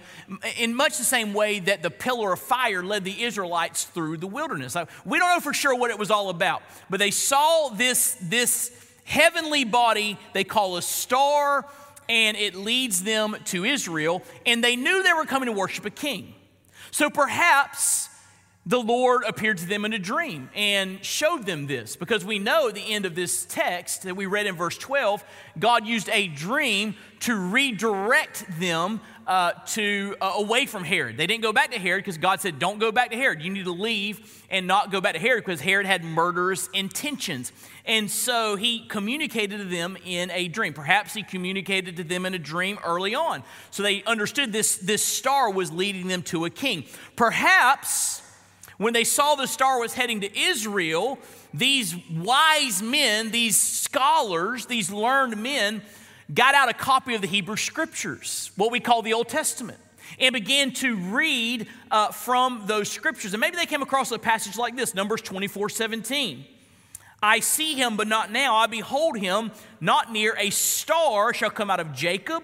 in 0.57 0.73
much 0.73 0.97
the 0.97 1.03
same 1.03 1.33
way 1.33 1.59
that 1.59 1.83
the 1.83 1.89
pillar 1.89 2.33
of 2.33 2.39
fire 2.39 2.81
led 2.83 3.03
the 3.03 3.23
Israelites 3.23 3.83
through 3.83 4.17
the 4.17 4.27
wilderness. 4.27 4.77
We 5.05 5.19
don't 5.19 5.29
know 5.29 5.41
for 5.41 5.53
sure 5.53 5.75
what 5.75 5.91
it 5.91 5.99
was 5.99 6.09
all 6.09 6.29
about, 6.29 6.61
but 6.89 6.99
they 6.99 7.11
saw 7.11 7.69
this, 7.69 8.15
this 8.21 8.71
heavenly 9.03 9.65
body 9.65 10.17
they 10.33 10.45
call 10.45 10.77
a 10.77 10.81
star, 10.81 11.65
and 12.07 12.37
it 12.37 12.55
leads 12.55 13.03
them 13.03 13.35
to 13.45 13.65
Israel, 13.65 14.23
and 14.45 14.63
they 14.63 14.77
knew 14.77 15.03
they 15.03 15.11
were 15.11 15.25
coming 15.25 15.47
to 15.47 15.53
worship 15.53 15.83
a 15.83 15.89
king. 15.89 16.33
So 16.91 17.09
perhaps 17.09 18.06
the 18.67 18.79
Lord 18.81 19.24
appeared 19.25 19.59
to 19.59 19.65
them 19.65 19.86
in 19.86 19.93
a 19.93 20.00
dream 20.00 20.50
and 20.53 21.03
showed 21.03 21.45
them 21.45 21.67
this 21.67 21.95
because 21.95 22.25
we 22.25 22.38
know 22.38 22.67
at 22.67 22.75
the 22.75 22.93
end 22.93 23.05
of 23.05 23.15
this 23.15 23.45
text 23.45 24.03
that 24.03 24.17
we 24.17 24.25
read 24.25 24.45
in 24.45 24.55
verse 24.55 24.77
12, 24.77 25.24
God 25.57 25.88
used 25.88 26.09
a 26.09 26.27
dream 26.27 26.93
to 27.21 27.33
redirect 27.33 28.45
them 28.59 29.00
uh, 29.25 29.53
to 29.67 30.17
uh, 30.19 30.33
away 30.36 30.65
from 30.65 30.83
Herod. 30.83 31.15
They 31.15 31.27
didn't 31.27 31.43
go 31.43 31.53
back 31.53 31.71
to 31.71 31.79
Herod 31.79 32.03
because 32.03 32.17
God 32.17 32.41
said, 32.41 32.59
"Don't 32.59 32.79
go 32.79 32.91
back 32.91 33.12
to 33.12 33.17
Herod. 33.17 33.41
You 33.41 33.50
need 33.50 33.65
to 33.65 33.71
leave 33.71 34.45
and 34.50 34.67
not 34.67 34.91
go 34.91 35.01
back 35.01 35.13
to 35.13 35.19
Herod 35.19 35.43
because 35.43 35.59
Herod 35.59 35.86
had 35.86 36.03
murderous 36.03 36.69
intentions." 36.74 37.51
And 37.86 38.09
so 38.09 38.55
he 38.55 38.86
communicated 38.88 39.57
to 39.57 39.65
them 39.65 39.97
in 40.05 40.31
a 40.31 40.47
dream. 40.47 40.74
Perhaps 40.74 41.13
he 41.13 41.24
communicated 41.24 41.97
to 41.97 42.05
them 42.05 42.25
in 42.25 42.36
a 42.36 42.39
dream 42.39 42.79
early 42.86 43.15
on, 43.15 43.43
so 43.69 43.83
they 43.83 44.01
understood 44.03 44.53
this. 44.53 44.77
This 44.77 45.03
star 45.03 45.51
was 45.51 45.74
leading 45.74 46.07
them 46.07 46.21
to 46.24 46.45
a 46.45 46.50
king. 46.50 46.86
Perhaps 47.17 48.21
when 48.77 48.93
they 48.93 49.03
saw 49.03 49.36
the 49.36 49.48
star 49.48 49.79
was 49.79 49.93
heading 49.93 50.22
to 50.22 50.39
Israel, 50.39 51.17
these 51.53 51.96
wise 52.12 52.81
men, 52.81 53.31
these 53.31 53.57
scholars, 53.57 54.67
these 54.67 54.91
learned 54.91 55.38
men, 55.38 55.81
got 56.34 56.53
out 56.53 56.69
a 56.69 56.74
copy 56.74 57.15
of 57.15 57.22
the 57.22 57.27
Hebrew 57.27 57.55
Scriptures, 57.55 58.51
what 58.55 58.72
we 58.72 58.79
call 58.79 59.01
the 59.01 59.13
Old 59.13 59.29
Testament, 59.29 59.79
and 60.19 60.34
began 60.34 60.72
to 60.74 60.96
read 60.96 61.67
uh, 61.89 62.12
from 62.12 62.63
those 62.65 62.89
scriptures. 62.89 63.34
And 63.34 63.41
maybe 63.41 63.55
they 63.55 63.65
came 63.65 63.81
across 63.81 64.12
a 64.12 64.19
passage 64.19 64.57
like 64.57 64.75
this 64.75 64.93
Numbers 64.93 65.22
24 65.22 65.69
17. 65.69 66.46
I 67.22 67.39
see 67.39 67.74
him, 67.74 67.98
but 67.98 68.07
not 68.07 68.31
now. 68.31 68.55
I 68.55 68.67
behold 68.67 69.17
him, 69.17 69.51
not 69.81 70.12
near. 70.12 70.36
A 70.38 70.51
star 70.51 71.34
shall 71.34 71.50
come 71.50 71.72
out 71.72 71.79
of 71.79 71.93
Jacob 71.93 72.43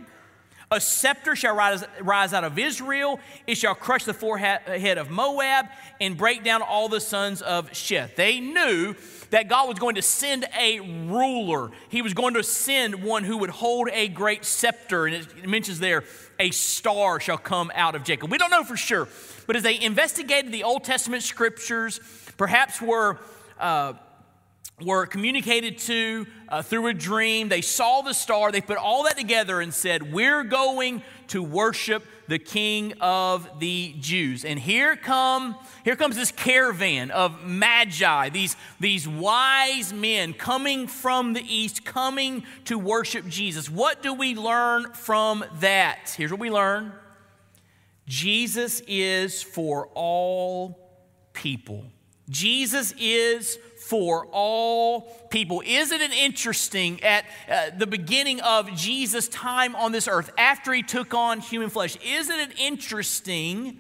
a 0.73 0.81
scepter 0.81 1.35
shall 1.35 1.55
rise, 1.55 1.83
rise 2.01 2.33
out 2.33 2.43
of 2.43 2.59
Israel. 2.59 3.19
It 3.47 3.55
shall 3.55 3.75
crush 3.75 4.03
the 4.03 4.13
forehead 4.13 4.97
of 4.97 5.09
Moab 5.09 5.67
and 6.01 6.17
break 6.17 6.43
down 6.43 6.61
all 6.61 6.89
the 6.89 6.99
sons 6.99 7.41
of 7.41 7.71
Sheth. 7.71 8.15
They 8.15 8.39
knew 8.39 8.95
that 9.29 9.47
God 9.47 9.67
was 9.67 9.79
going 9.79 9.95
to 9.95 10.01
send 10.01 10.45
a 10.59 10.79
ruler. 10.79 11.71
He 11.89 12.01
was 12.01 12.13
going 12.13 12.35
to 12.35 12.43
send 12.43 13.03
one 13.03 13.23
who 13.23 13.37
would 13.37 13.49
hold 13.49 13.89
a 13.91 14.07
great 14.07 14.45
scepter. 14.45 15.05
And 15.05 15.15
it 15.15 15.47
mentions 15.47 15.79
there, 15.79 16.03
a 16.39 16.51
star 16.51 17.19
shall 17.19 17.37
come 17.37 17.71
out 17.73 17.95
of 17.95 18.03
Jacob. 18.03 18.31
We 18.31 18.37
don't 18.37 18.51
know 18.51 18.63
for 18.63 18.77
sure. 18.77 19.07
But 19.47 19.55
as 19.55 19.63
they 19.63 19.79
investigated 19.79 20.51
the 20.51 20.63
Old 20.63 20.83
Testament 20.83 21.23
scriptures, 21.23 21.99
perhaps 22.37 22.81
were. 22.81 23.19
Uh, 23.59 23.93
were 24.81 25.05
communicated 25.05 25.77
to 25.77 26.25
uh, 26.49 26.61
through 26.61 26.87
a 26.87 26.93
dream. 26.93 27.49
They 27.49 27.61
saw 27.61 28.01
the 28.01 28.13
star. 28.13 28.51
They 28.51 28.61
put 28.61 28.77
all 28.77 29.03
that 29.03 29.17
together 29.17 29.61
and 29.61 29.73
said, 29.73 30.11
We're 30.11 30.43
going 30.43 31.03
to 31.27 31.43
worship 31.43 32.03
the 32.27 32.39
King 32.39 32.93
of 33.01 33.59
the 33.59 33.95
Jews. 33.99 34.45
And 34.45 34.57
here 34.57 34.95
come 34.95 35.55
here 35.83 35.95
comes 35.95 36.15
this 36.15 36.31
caravan 36.31 37.11
of 37.11 37.43
magi, 37.43 38.29
these, 38.29 38.55
these 38.79 39.07
wise 39.07 39.91
men 39.91 40.33
coming 40.33 40.87
from 40.87 41.33
the 41.33 41.41
east, 41.41 41.83
coming 41.83 42.43
to 42.65 42.79
worship 42.79 43.27
Jesus. 43.27 43.69
What 43.69 44.01
do 44.01 44.13
we 44.13 44.35
learn 44.35 44.93
from 44.93 45.43
that? 45.59 46.13
Here's 46.17 46.31
what 46.31 46.39
we 46.39 46.49
learn 46.49 46.93
Jesus 48.07 48.81
is 48.87 49.43
for 49.43 49.87
all 49.93 50.79
people. 51.33 51.85
Jesus 52.29 52.93
is 52.97 53.57
for 53.83 54.27
all 54.31 55.01
people. 55.29 55.61
Isn't 55.65 56.01
it 56.01 56.13
interesting 56.13 57.03
at 57.03 57.25
uh, 57.49 57.71
the 57.77 57.87
beginning 57.87 58.39
of 58.41 58.73
Jesus' 58.75 59.27
time 59.27 59.75
on 59.75 59.91
this 59.91 60.07
earth, 60.07 60.31
after 60.37 60.73
he 60.73 60.83
took 60.83 61.13
on 61.13 61.41
human 61.41 61.69
flesh? 61.69 61.97
Isn't 62.05 62.39
it 62.39 62.57
interesting 62.57 63.79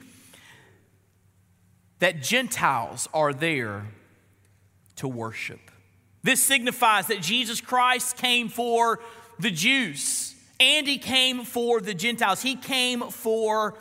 that 1.99 2.21
Gentiles 2.21 3.07
are 3.13 3.33
there 3.33 3.85
to 4.97 5.07
worship? 5.07 5.71
This 6.21 6.43
signifies 6.43 7.07
that 7.07 7.21
Jesus 7.21 7.61
Christ 7.61 8.17
came 8.17 8.49
for 8.49 8.99
the 9.39 9.51
Jews 9.51 10.35
and 10.59 10.87
he 10.87 10.97
came 10.97 11.43
for 11.43 11.81
the 11.81 11.93
Gentiles. 11.93 12.41
He 12.41 12.55
came 12.55 13.09
for 13.09 13.75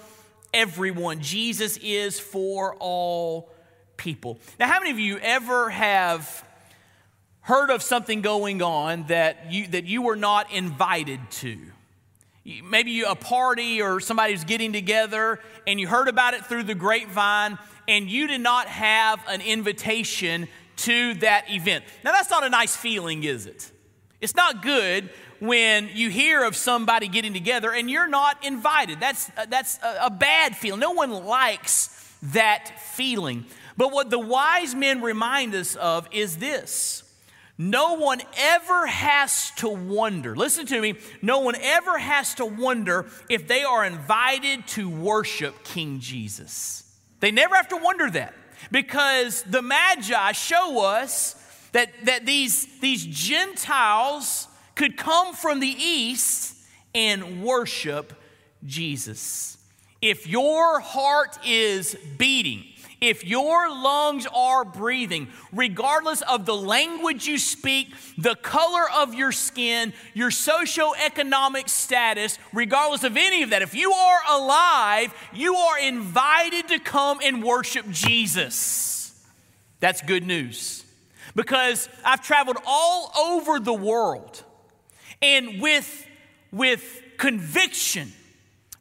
everyone. 0.55 1.21
Jesus 1.21 1.79
is 1.79 2.19
for 2.19 2.77
all 2.77 3.52
people. 3.97 4.39
Now, 4.59 4.67
how 4.67 4.79
many 4.81 4.91
of 4.91 4.99
you 4.99 5.19
ever 5.19 5.71
have 5.71 6.45
heard 7.43 7.71
of 7.71 7.83
something 7.83 8.23
going 8.23 8.63
on 8.63 9.07
that 9.09 9.53
you, 9.53 9.67
that 9.69 9.85
you 9.85 10.03
were 10.03 10.17
not 10.17 10.53
invited 10.53 11.21
to? 11.31 11.59
Maybe 12.45 13.03
a 13.03 13.15
party 13.15 13.81
or 13.81 14.01
somebody's 14.01 14.45
getting 14.45 14.73
together 14.73 15.39
and 15.67 15.79
you 15.79 15.87
heard 15.87 16.09
about 16.09 16.35
it 16.35 16.45
through 16.47 16.65
the 16.65 16.75
grapevine 16.75 17.59
and 17.87 18.11
you 18.11 18.27
did 18.27 18.41
not 18.41 18.67
have 18.67 19.23
an 19.29 19.41
invitation 19.41 20.49
to 20.79 21.15
that 21.15 21.51
event. 21.51 21.85
Now, 22.05 22.13
that's 22.13 22.31
not 22.31 22.45
a 22.45 22.49
nice 22.49 22.75
feeling, 22.75 23.23
is 23.23 23.47
it? 23.47 23.71
It's 24.21 24.35
not 24.35 24.63
good 24.63 25.11
when 25.39 25.91
you 25.93 26.09
hear 26.11 26.45
of 26.45 26.55
somebody 26.57 27.09
getting 27.09 27.33
together 27.33 27.73
and 27.73 27.91
you're 27.91 28.09
not 28.09 28.45
invited. 28.45 29.01
That's, 29.01 29.31
uh, 29.37 29.47
that's 29.49 29.79
a, 29.83 30.07
a 30.07 30.11
bad 30.11 30.57
feeling. 30.57 30.81
No 30.81 30.93
one 30.93 31.11
likes 31.11 31.89
that 32.23 32.81
feeling. 32.95 33.47
But 33.77 33.93
what 33.93 34.11
the 34.11 34.19
wise 34.19 34.75
men 34.75 35.01
remind 35.01 35.55
us 35.55 35.77
of 35.77 36.09
is 36.13 36.37
this 36.39 37.03
no 37.59 37.95
one 37.95 38.21
ever 38.37 38.87
has 38.87 39.53
to 39.57 39.69
wonder, 39.69 40.35
listen 40.35 40.67
to 40.67 40.81
me, 40.81 40.95
no 41.21 41.41
one 41.41 41.55
ever 41.55 41.99
has 41.99 42.35
to 42.37 42.47
wonder 42.47 43.07
if 43.29 43.47
they 43.47 43.63
are 43.63 43.85
invited 43.85 44.67
to 44.69 44.89
worship 44.89 45.63
King 45.63 46.01
Jesus. 46.01 46.83
They 47.21 47.31
never 47.31 47.55
have 47.55 47.69
to 47.69 47.77
wonder 47.77 48.11
that 48.11 48.35
because 48.71 49.43
the 49.45 49.63
Magi 49.63 50.33
show 50.33 50.85
us 50.85 51.37
that, 51.73 51.91
that 52.07 52.27
these, 52.27 52.67
these 52.81 53.05
Gentiles 53.05 54.49
could 54.75 54.97
come 54.97 55.35
from 55.35 55.61
the 55.61 55.75
east 55.79 56.57
and 56.95 57.45
worship 57.45 58.13
Jesus. 58.65 59.59
If 60.01 60.27
your 60.27 60.81
heart 60.81 61.39
is 61.47 61.97
beating, 62.19 62.65
if 63.03 63.27
your 63.27 63.69
lungs 63.69 64.29
are 64.33 64.65
breathing, 64.65 65.27
regardless 65.53 66.23
of 66.23 66.47
the 66.47 66.55
language 66.55 67.27
you 67.27 67.37
speak, 67.37 67.93
the 68.17 68.37
color 68.37 68.85
of 68.95 69.13
your 69.13 69.33
skin, 69.33 69.93
your 70.15 70.31
socioeconomic 70.31 71.69
status, 71.69 72.39
regardless 72.53 73.03
of 73.03 73.17
any 73.17 73.43
of 73.43 73.51
that, 73.51 73.61
if 73.61 73.75
you 73.75 73.93
are 73.93 74.21
alive, 74.31 75.13
you 75.35 75.57
are 75.57 75.81
invited 75.81 76.69
to 76.69 76.79
come 76.79 77.19
and 77.25 77.43
worship 77.43 77.91
Jesus. 77.91 79.21
That's 79.81 80.01
good 80.01 80.25
news. 80.25 80.85
Because 81.35 81.89
I've 82.05 82.23
traveled 82.23 82.59
all 82.65 83.11
over 83.19 83.59
the 83.59 83.75
world 83.75 84.45
and 85.21 85.61
with, 85.61 86.07
with 86.53 87.03
conviction 87.19 88.13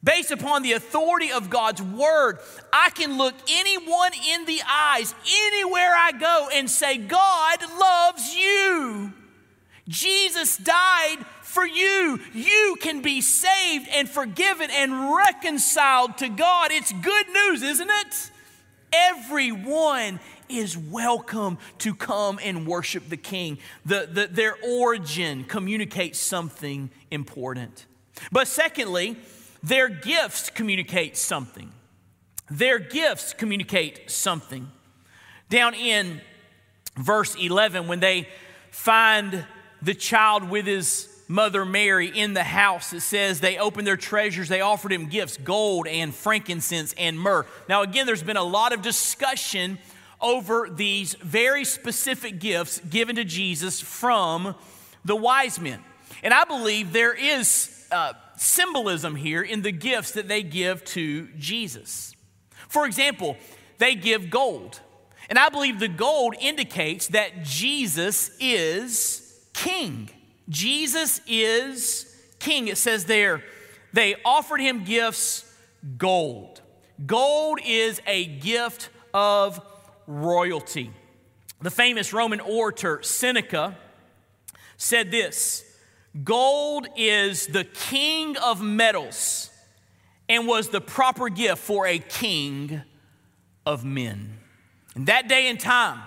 based 0.02 0.30
upon 0.30 0.62
the 0.62 0.72
authority 0.72 1.30
of 1.30 1.50
God's 1.50 1.82
word, 1.82 2.38
I 2.72 2.90
can 2.90 3.18
look 3.18 3.34
anyone 3.48 4.12
in 4.30 4.44
the 4.44 4.60
eyes 4.68 5.14
anywhere 5.46 5.92
I 5.96 6.12
go 6.12 6.48
and 6.52 6.68
say, 6.68 6.98
God 6.98 7.58
loves 7.78 8.34
you. 8.34 9.12
Jesus 9.88 10.56
died 10.56 11.18
for 11.42 11.66
you. 11.66 12.20
You 12.32 12.76
can 12.80 13.02
be 13.02 13.20
saved 13.20 13.88
and 13.92 14.08
forgiven 14.08 14.70
and 14.70 15.14
reconciled 15.14 16.18
to 16.18 16.28
God. 16.28 16.70
It's 16.70 16.92
good 16.92 17.26
news, 17.28 17.62
isn't 17.62 17.90
it? 17.90 18.30
Everyone 18.92 20.20
is 20.48 20.76
welcome 20.76 21.58
to 21.78 21.94
come 21.94 22.38
and 22.42 22.66
worship 22.66 23.08
the 23.08 23.16
King. 23.16 23.58
The, 23.86 24.08
the, 24.10 24.26
their 24.26 24.54
origin 24.62 25.44
communicates 25.44 26.18
something 26.18 26.90
important. 27.10 27.86
But 28.30 28.48
secondly, 28.48 29.16
their 29.62 29.88
gifts 29.88 30.50
communicate 30.50 31.16
something. 31.16 31.72
Their 32.50 32.78
gifts 32.78 33.32
communicate 33.32 34.10
something. 34.10 34.70
Down 35.48 35.74
in 35.74 36.20
verse 36.96 37.34
11, 37.36 37.86
when 37.86 38.00
they 38.00 38.28
find 38.70 39.46
the 39.80 39.94
child 39.94 40.48
with 40.48 40.66
his 40.66 41.08
mother 41.28 41.64
Mary 41.64 42.08
in 42.08 42.34
the 42.34 42.42
house, 42.42 42.92
it 42.92 43.00
says 43.00 43.40
they 43.40 43.58
opened 43.58 43.86
their 43.86 43.96
treasures, 43.96 44.48
they 44.48 44.60
offered 44.60 44.92
him 44.92 45.06
gifts, 45.06 45.36
gold 45.38 45.86
and 45.86 46.14
frankincense 46.14 46.94
and 46.98 47.18
myrrh. 47.18 47.46
Now, 47.68 47.82
again, 47.82 48.06
there's 48.06 48.22
been 48.22 48.36
a 48.36 48.42
lot 48.42 48.72
of 48.72 48.82
discussion 48.82 49.78
over 50.20 50.68
these 50.70 51.14
very 51.14 51.64
specific 51.64 52.38
gifts 52.38 52.80
given 52.80 53.16
to 53.16 53.24
Jesus 53.24 53.80
from 53.80 54.54
the 55.04 55.16
wise 55.16 55.58
men. 55.58 55.82
And 56.22 56.32
I 56.32 56.44
believe 56.44 56.92
there 56.92 57.14
is 57.14 57.86
uh, 57.90 58.12
symbolism 58.36 59.16
here 59.16 59.42
in 59.42 59.62
the 59.62 59.72
gifts 59.72 60.12
that 60.12 60.28
they 60.28 60.42
give 60.42 60.84
to 60.84 61.28
Jesus. 61.38 62.14
For 62.68 62.86
example, 62.86 63.36
they 63.78 63.94
give 63.94 64.30
gold. 64.30 64.80
And 65.28 65.38
I 65.38 65.48
believe 65.48 65.78
the 65.78 65.88
gold 65.88 66.34
indicates 66.40 67.08
that 67.08 67.42
Jesus 67.42 68.30
is 68.40 69.40
king. 69.52 70.10
Jesus 70.48 71.20
is 71.26 72.14
king. 72.38 72.68
It 72.68 72.78
says 72.78 73.04
there, 73.04 73.42
they 73.92 74.16
offered 74.24 74.60
him 74.60 74.84
gifts, 74.84 75.50
gold. 75.96 76.60
Gold 77.06 77.60
is 77.64 78.00
a 78.06 78.26
gift 78.26 78.90
of 79.14 79.60
royalty. 80.06 80.90
The 81.60 81.70
famous 81.70 82.12
Roman 82.12 82.40
orator 82.40 83.02
Seneca 83.02 83.76
said 84.76 85.10
this 85.10 85.64
Gold 86.24 86.88
is 86.96 87.46
the 87.46 87.64
king 87.64 88.36
of 88.36 88.60
metals 88.60 89.50
and 90.28 90.46
was 90.46 90.68
the 90.68 90.80
proper 90.80 91.28
gift 91.28 91.58
for 91.58 91.86
a 91.86 91.98
king 91.98 92.82
of 93.64 93.84
men. 93.84 94.38
In 94.94 95.06
that 95.06 95.28
day 95.28 95.48
and 95.48 95.58
time, 95.58 96.00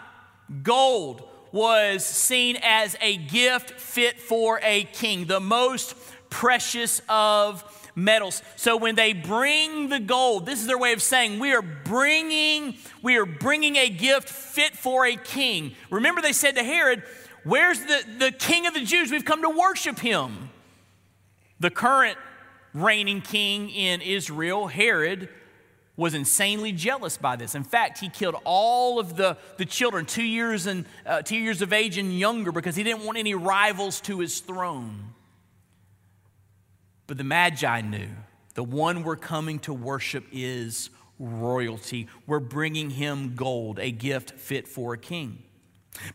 gold 0.62 1.28
was 1.52 2.06
seen 2.06 2.58
as 2.62 2.96
a 3.02 3.18
gift 3.18 3.72
fit 3.72 4.20
for 4.20 4.60
a 4.62 4.84
king, 4.84 5.26
the 5.26 5.40
most 5.40 5.96
precious 6.30 7.02
of 7.10 7.64
metals. 7.96 8.44
So 8.58 8.78
when 8.78 8.96
they 8.96 9.14
bring 9.14 9.90
the 9.90 10.00
gold, 10.00 10.46
this 10.46 10.60
is 10.60 10.68
their 10.68 10.78
way 10.78 10.94
of 10.94 11.02
saying 11.02 11.40
we 11.40 11.54
are 11.54 11.62
bringing 11.62 12.76
we 13.02 13.16
are 13.18 13.26
bringing 13.26 13.78
a 13.78 13.90
gift 13.90 14.30
fit 14.30 14.76
for 14.76 15.06
a 15.06 15.16
king. 15.16 15.76
Remember 15.90 16.22
they 16.22 16.34
said 16.34 16.56
to 16.56 16.64
Herod, 16.64 17.04
Where's 17.46 17.80
the, 17.80 18.04
the 18.18 18.32
king 18.32 18.66
of 18.66 18.74
the 18.74 18.84
Jews? 18.84 19.12
We've 19.12 19.24
come 19.24 19.44
to 19.44 19.50
worship 19.50 20.00
him. 20.00 20.50
The 21.60 21.70
current 21.70 22.18
reigning 22.74 23.22
king 23.22 23.70
in 23.70 24.02
Israel, 24.02 24.68
Herod, 24.68 25.30
was 25.96 26.14
insanely 26.14 26.72
jealous 26.72 27.18
by 27.18 27.36
this. 27.36 27.56
In 27.56 27.64
fact, 27.64 28.00
he 28.00 28.10
killed 28.10 28.36
all 28.44 29.00
of 29.00 29.16
the, 29.16 29.38
the 29.58 29.64
children, 29.64 30.06
two 30.06 30.24
years, 30.24 30.66
and, 30.66 30.86
uh, 31.06 31.22
two 31.22 31.38
years 31.38 31.62
of 31.62 31.72
age 31.72 31.98
and 31.98 32.18
younger, 32.18 32.52
because 32.52 32.76
he 32.76 32.84
didn't 32.84 33.06
want 33.06 33.18
any 33.18 33.36
rivals 33.36 34.02
to 34.02 34.20
his 34.20 34.40
throne. 34.40 35.14
But 37.08 37.18
the 37.18 37.24
Magi 37.24 37.82
knew 37.82 38.10
the 38.56 38.64
one 38.64 39.04
we're 39.04 39.16
coming 39.16 39.60
to 39.60 39.74
worship 39.74 40.26
is 40.34 40.90
royalty. 41.20 42.08
We're 42.26 42.40
bringing 42.40 42.90
him 42.90 43.36
gold, 43.36 43.80
a 43.80 43.92
gift 43.92 44.32
fit 44.32 44.68
for 44.68 44.94
a 44.94 44.98
king. 44.98 45.45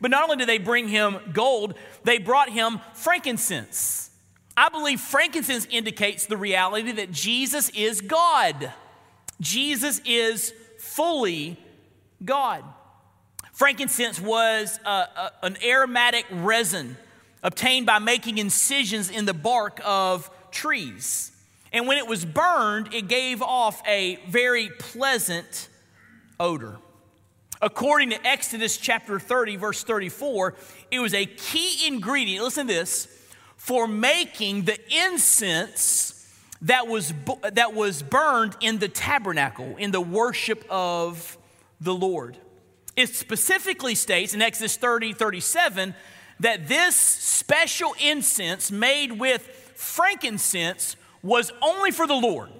But 0.00 0.10
not 0.10 0.24
only 0.24 0.36
did 0.36 0.48
they 0.48 0.58
bring 0.58 0.88
him 0.88 1.18
gold, 1.32 1.74
they 2.04 2.18
brought 2.18 2.50
him 2.50 2.80
frankincense. 2.94 4.10
I 4.56 4.68
believe 4.68 5.00
frankincense 5.00 5.66
indicates 5.70 6.26
the 6.26 6.36
reality 6.36 6.92
that 6.92 7.12
Jesus 7.12 7.70
is 7.70 8.00
God. 8.00 8.72
Jesus 9.40 10.00
is 10.04 10.52
fully 10.78 11.56
God. 12.24 12.64
Frankincense 13.52 14.20
was 14.20 14.78
a, 14.84 14.90
a, 14.90 15.32
an 15.42 15.56
aromatic 15.64 16.26
resin 16.30 16.96
obtained 17.42 17.86
by 17.86 17.98
making 17.98 18.38
incisions 18.38 19.10
in 19.10 19.24
the 19.24 19.34
bark 19.34 19.80
of 19.84 20.30
trees. 20.50 21.32
And 21.72 21.86
when 21.86 21.98
it 21.98 22.06
was 22.06 22.24
burned, 22.24 22.92
it 22.92 23.08
gave 23.08 23.42
off 23.42 23.82
a 23.86 24.16
very 24.28 24.70
pleasant 24.78 25.68
odor. 26.38 26.78
According 27.62 28.10
to 28.10 28.26
Exodus 28.26 28.78
chapter 28.78 29.18
30, 29.18 29.56
verse 29.56 29.84
34, 29.84 30.54
it 30.90 30.98
was 30.98 31.12
a 31.12 31.26
key 31.26 31.86
ingredient, 31.86 32.42
listen 32.42 32.66
to 32.66 32.72
this, 32.72 33.06
for 33.56 33.86
making 33.86 34.64
the 34.64 34.78
incense 35.06 36.16
that 36.62 36.88
was, 36.88 37.12
that 37.52 37.74
was 37.74 38.02
burned 38.02 38.56
in 38.60 38.78
the 38.78 38.88
tabernacle, 38.88 39.76
in 39.76 39.90
the 39.90 40.00
worship 40.00 40.64
of 40.70 41.36
the 41.80 41.94
Lord. 41.94 42.38
It 42.96 43.10
specifically 43.10 43.94
states 43.94 44.32
in 44.32 44.40
Exodus 44.40 44.76
30, 44.76 45.12
37, 45.12 45.94
that 46.40 46.66
this 46.66 46.96
special 46.96 47.94
incense 48.02 48.72
made 48.72 49.12
with 49.12 49.42
frankincense 49.74 50.96
was 51.22 51.52
only 51.60 51.90
for 51.90 52.06
the 52.06 52.14
Lord. 52.14 52.50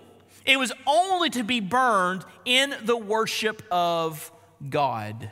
It 0.44 0.58
was 0.58 0.72
only 0.86 1.30
to 1.30 1.42
be 1.42 1.60
burned 1.60 2.24
in 2.44 2.74
the 2.84 2.96
worship 2.96 3.62
of 3.70 4.30
God. 4.68 5.30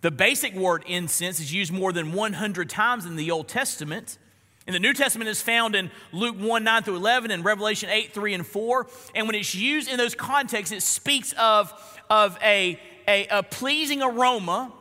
The 0.00 0.10
basic 0.10 0.54
word 0.54 0.84
incense 0.86 1.40
is 1.40 1.52
used 1.52 1.72
more 1.72 1.92
than 1.92 2.12
100 2.12 2.68
times 2.68 3.06
in 3.06 3.16
the 3.16 3.30
Old 3.30 3.48
Testament. 3.48 4.18
In 4.66 4.72
the 4.72 4.78
New 4.78 4.92
Testament, 4.94 5.28
it's 5.28 5.42
found 5.42 5.74
in 5.74 5.90
Luke 6.12 6.36
1 6.38 6.64
9 6.64 6.82
through 6.82 6.96
11 6.96 7.30
and 7.30 7.44
Revelation 7.44 7.90
8 7.90 8.12
3 8.12 8.34
and 8.34 8.46
4. 8.46 8.86
And 9.14 9.26
when 9.26 9.34
it's 9.34 9.54
used 9.54 9.90
in 9.90 9.96
those 9.96 10.14
contexts, 10.14 10.74
it 10.74 10.82
speaks 10.82 11.32
of, 11.38 11.72
of 12.08 12.38
a, 12.42 12.80
a, 13.08 13.26
a 13.28 13.42
pleasing 13.42 14.02
aroma 14.02 14.72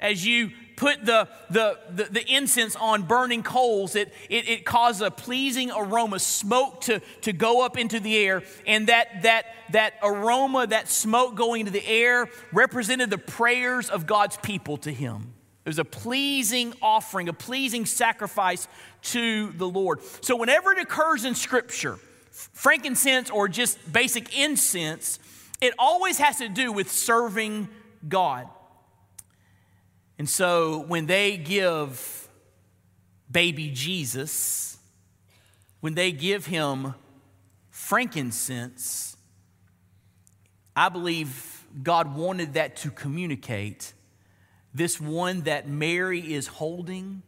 as 0.00 0.26
you 0.26 0.50
put 0.82 1.06
the, 1.06 1.28
the, 1.48 1.78
the, 1.94 2.04
the, 2.10 2.26
incense 2.26 2.74
on 2.74 3.04
burning 3.04 3.44
coals, 3.44 3.94
it, 3.94 4.12
it, 4.28 4.48
it 4.48 4.64
caused 4.64 5.00
a 5.00 5.12
pleasing 5.12 5.70
aroma, 5.70 6.18
smoke 6.18 6.80
to, 6.80 7.00
to 7.20 7.32
go 7.32 7.64
up 7.64 7.78
into 7.78 8.00
the 8.00 8.16
air. 8.16 8.42
And 8.66 8.88
that, 8.88 9.22
that, 9.22 9.46
that 9.70 9.94
aroma, 10.02 10.66
that 10.66 10.88
smoke 10.88 11.36
going 11.36 11.60
into 11.60 11.72
the 11.72 11.86
air, 11.86 12.26
represented 12.52 13.10
the 13.10 13.18
prayers 13.18 13.90
of 13.90 14.08
God's 14.08 14.36
people 14.38 14.76
to 14.78 14.92
Him. 14.92 15.32
It 15.64 15.68
was 15.68 15.78
a 15.78 15.84
pleasing 15.84 16.74
offering, 16.82 17.28
a 17.28 17.32
pleasing 17.32 17.86
sacrifice 17.86 18.66
to 19.02 19.52
the 19.52 19.68
Lord. 19.68 20.00
So, 20.20 20.34
whenever 20.34 20.72
it 20.72 20.80
occurs 20.80 21.24
in 21.24 21.36
Scripture, 21.36 22.00
frankincense 22.32 23.30
or 23.30 23.46
just 23.46 23.78
basic 23.92 24.36
incense, 24.36 25.20
it 25.60 25.74
always 25.78 26.18
has 26.18 26.38
to 26.38 26.48
do 26.48 26.72
with 26.72 26.90
serving 26.90 27.68
God. 28.08 28.48
And 30.22 30.30
so 30.30 30.84
when 30.86 31.06
they 31.06 31.36
give 31.36 32.28
baby 33.28 33.70
Jesus, 33.70 34.78
when 35.80 35.96
they 35.96 36.12
give 36.12 36.46
him 36.46 36.94
frankincense, 37.70 39.16
I 40.76 40.90
believe 40.90 41.66
God 41.82 42.14
wanted 42.14 42.54
that 42.54 42.76
to 42.76 42.92
communicate 42.92 43.94
this 44.72 45.00
one 45.00 45.40
that 45.40 45.66
Mary 45.66 46.20
is 46.20 46.46
holding 46.46 47.24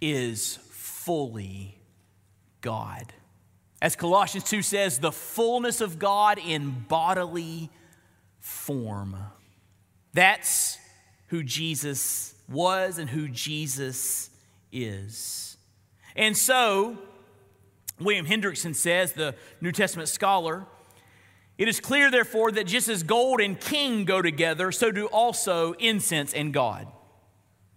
is 0.00 0.60
fully 0.70 1.80
God. 2.60 3.12
As 3.82 3.96
Colossians 3.96 4.48
2 4.48 4.62
says, 4.62 4.98
the 4.98 5.10
fullness 5.10 5.80
of 5.80 5.98
God 5.98 6.38
in 6.38 6.84
bodily 6.88 7.70
form. 8.38 9.16
That's 10.12 10.78
who 11.28 11.42
Jesus 11.42 12.34
was 12.48 12.98
and 12.98 13.08
who 13.08 13.28
Jesus 13.28 14.30
is. 14.72 15.56
And 16.16 16.36
so, 16.36 16.98
William 18.00 18.26
Hendriksen 18.26 18.74
says, 18.74 19.12
the 19.12 19.34
New 19.60 19.72
Testament 19.72 20.08
scholar, 20.08 20.66
it 21.56 21.68
is 21.68 21.80
clear, 21.80 22.10
therefore, 22.10 22.52
that 22.52 22.66
just 22.66 22.88
as 22.88 23.02
gold 23.02 23.40
and 23.40 23.58
king 23.58 24.04
go 24.04 24.22
together, 24.22 24.70
so 24.70 24.90
do 24.90 25.06
also 25.06 25.72
incense 25.74 26.32
and 26.32 26.52
God. 26.52 26.86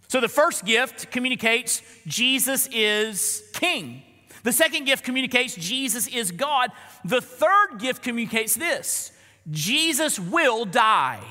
So 0.08 0.20
the 0.20 0.28
first 0.28 0.64
gift 0.64 1.10
communicates 1.10 1.82
Jesus 2.06 2.68
is 2.70 3.42
king. 3.54 4.02
The 4.44 4.52
second 4.52 4.84
gift 4.84 5.04
communicates 5.04 5.54
Jesus 5.54 6.06
is 6.06 6.30
God. 6.30 6.70
The 7.04 7.20
third 7.20 7.78
gift 7.78 8.02
communicates 8.02 8.54
this 8.54 9.12
Jesus 9.50 10.20
will 10.20 10.64
die. 10.64 11.22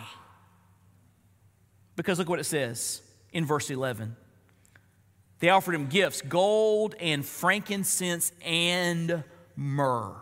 Because 1.96 2.20
look 2.20 2.30
what 2.30 2.40
it 2.40 2.46
says 2.46 3.02
in 3.32 3.46
verse 3.46 3.70
11. 3.70 4.16
They 5.40 5.50
offered 5.50 5.76
him 5.76 5.88
gifts 5.88 6.22
gold 6.22 6.96
and 7.00 7.26
frankincense 7.26 8.32
and 8.46 9.24
myrrh. 9.56 10.16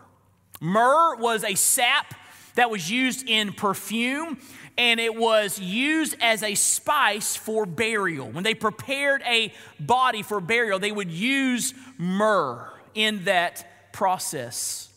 Myrrh 0.60 1.16
was 1.16 1.44
a 1.44 1.54
sap 1.54 2.14
that 2.54 2.70
was 2.70 2.90
used 2.90 3.28
in 3.28 3.52
perfume 3.52 4.38
and 4.78 4.98
it 4.98 5.14
was 5.14 5.58
used 5.58 6.16
as 6.20 6.42
a 6.42 6.54
spice 6.54 7.36
for 7.36 7.66
burial. 7.66 8.30
When 8.30 8.44
they 8.44 8.54
prepared 8.54 9.22
a 9.26 9.52
body 9.78 10.22
for 10.22 10.40
burial, 10.40 10.78
they 10.78 10.92
would 10.92 11.10
use 11.10 11.74
myrrh 11.98 12.70
in 12.94 13.24
that 13.24 13.92
process. 13.92 14.88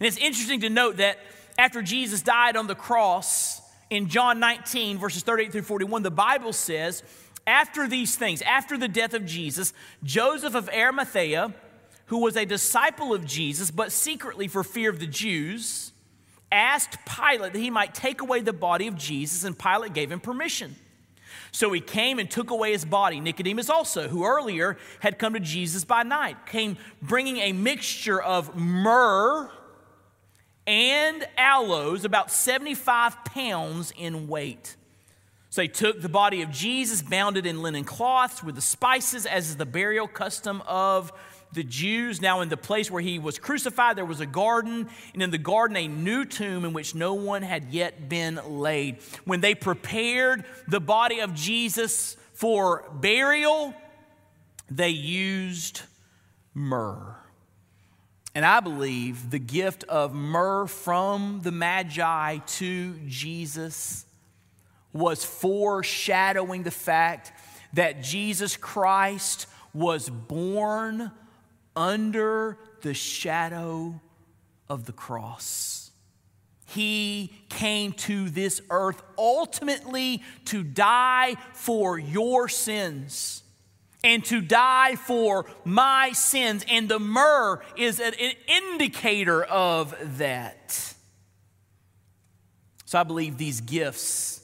And 0.00 0.06
it's 0.06 0.16
interesting 0.16 0.60
to 0.60 0.70
note 0.70 0.96
that 0.96 1.18
after 1.56 1.82
Jesus 1.82 2.22
died 2.22 2.56
on 2.56 2.66
the 2.66 2.74
cross 2.74 3.57
in 3.90 4.08
John 4.08 4.40
19, 4.40 4.98
verses 4.98 5.22
38 5.22 5.52
through 5.52 5.62
41, 5.62 6.02
the 6.02 6.10
Bible 6.10 6.52
says, 6.52 7.02
after 7.46 7.88
these 7.88 8.14
things, 8.14 8.42
after 8.42 8.76
the 8.76 8.88
death 8.88 9.14
of 9.14 9.24
Jesus, 9.24 9.72
Joseph 10.04 10.54
of 10.54 10.68
Arimathea, 10.68 11.54
who 12.06 12.18
was 12.18 12.36
a 12.36 12.44
disciple 12.44 13.14
of 13.14 13.24
Jesus, 13.24 13.70
but 13.70 13.92
secretly 13.92 14.48
for 14.48 14.62
fear 14.62 14.90
of 14.90 14.98
the 14.98 15.06
Jews, 15.06 15.92
asked 16.52 16.98
Pilate 17.06 17.52
that 17.52 17.58
he 17.58 17.70
might 17.70 17.94
take 17.94 18.20
away 18.20 18.40
the 18.40 18.52
body 18.52 18.86
of 18.86 18.96
Jesus, 18.96 19.44
and 19.44 19.58
Pilate 19.58 19.94
gave 19.94 20.12
him 20.12 20.20
permission. 20.20 20.76
So 21.50 21.72
he 21.72 21.80
came 21.80 22.18
and 22.18 22.30
took 22.30 22.50
away 22.50 22.72
his 22.72 22.84
body. 22.84 23.20
Nicodemus 23.20 23.70
also, 23.70 24.08
who 24.08 24.26
earlier 24.26 24.76
had 25.00 25.18
come 25.18 25.34
to 25.34 25.40
Jesus 25.40 25.84
by 25.84 26.02
night, 26.02 26.46
came 26.46 26.76
bringing 27.00 27.38
a 27.38 27.52
mixture 27.52 28.20
of 28.20 28.54
myrrh 28.56 29.50
and 30.68 31.26
aloes, 31.38 32.04
about 32.04 32.30
75 32.30 33.24
pounds 33.24 33.90
in 33.96 34.28
weight. 34.28 34.76
So 35.48 35.62
they 35.62 35.68
took 35.68 36.02
the 36.02 36.10
body 36.10 36.42
of 36.42 36.50
Jesus, 36.50 37.00
bound 37.00 37.38
it 37.38 37.46
in 37.46 37.62
linen 37.62 37.84
cloths 37.84 38.44
with 38.44 38.54
the 38.54 38.60
spices, 38.60 39.24
as 39.24 39.48
is 39.48 39.56
the 39.56 39.64
burial 39.64 40.06
custom 40.06 40.62
of 40.66 41.10
the 41.54 41.64
Jews. 41.64 42.20
Now, 42.20 42.42
in 42.42 42.50
the 42.50 42.58
place 42.58 42.90
where 42.90 43.00
he 43.00 43.18
was 43.18 43.38
crucified, 43.38 43.96
there 43.96 44.04
was 44.04 44.20
a 44.20 44.26
garden, 44.26 44.90
and 45.14 45.22
in 45.22 45.30
the 45.30 45.38
garden, 45.38 45.74
a 45.78 45.88
new 45.88 46.26
tomb 46.26 46.66
in 46.66 46.74
which 46.74 46.94
no 46.94 47.14
one 47.14 47.40
had 47.40 47.72
yet 47.72 48.10
been 48.10 48.38
laid. 48.46 48.98
When 49.24 49.40
they 49.40 49.54
prepared 49.54 50.44
the 50.68 50.80
body 50.80 51.20
of 51.20 51.34
Jesus 51.34 52.18
for 52.34 52.84
burial, 52.92 53.74
they 54.70 54.90
used 54.90 55.80
myrrh. 56.52 57.17
And 58.38 58.46
I 58.46 58.60
believe 58.60 59.32
the 59.32 59.40
gift 59.40 59.82
of 59.88 60.14
myrrh 60.14 60.68
from 60.68 61.40
the 61.42 61.50
Magi 61.50 62.36
to 62.36 62.94
Jesus 63.08 64.06
was 64.92 65.24
foreshadowing 65.24 66.62
the 66.62 66.70
fact 66.70 67.32
that 67.72 68.00
Jesus 68.00 68.56
Christ 68.56 69.48
was 69.74 70.08
born 70.08 71.10
under 71.74 72.58
the 72.82 72.94
shadow 72.94 74.00
of 74.68 74.84
the 74.84 74.92
cross. 74.92 75.90
He 76.64 77.32
came 77.48 77.92
to 77.94 78.30
this 78.30 78.62
earth 78.70 79.02
ultimately 79.18 80.22
to 80.44 80.62
die 80.62 81.34
for 81.54 81.98
your 81.98 82.48
sins 82.48 83.42
and 84.04 84.24
to 84.26 84.40
die 84.40 84.96
for 84.96 85.46
my 85.64 86.12
sins. 86.12 86.64
And 86.68 86.88
the 86.88 86.98
myrrh 86.98 87.60
is 87.76 88.00
an 88.00 88.14
indicator 88.46 89.42
of 89.42 89.94
that. 90.18 90.94
So 92.84 92.98
I 92.98 93.02
believe 93.02 93.36
these 93.36 93.60
gifts 93.60 94.40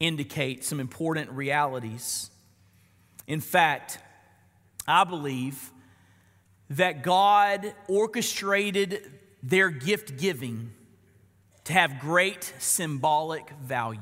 indicate 0.00 0.64
some 0.64 0.80
important 0.80 1.30
realities. 1.30 2.30
In 3.26 3.40
fact, 3.40 3.98
I 4.86 5.04
believe 5.04 5.70
that 6.70 7.02
God 7.02 7.72
orchestrated 7.88 9.12
their 9.42 9.70
gift 9.70 10.16
giving 10.16 10.72
to 11.64 11.72
have 11.72 12.00
great 12.00 12.52
symbolic 12.58 13.48
value. 13.62 14.00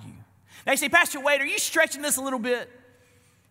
Now 0.66 0.72
you 0.72 0.78
say, 0.78 0.88
Pastor 0.88 1.20
Wade, 1.20 1.40
are 1.40 1.46
you 1.46 1.58
stretching 1.58 2.02
this 2.02 2.16
a 2.16 2.22
little 2.22 2.38
bit? 2.38 2.70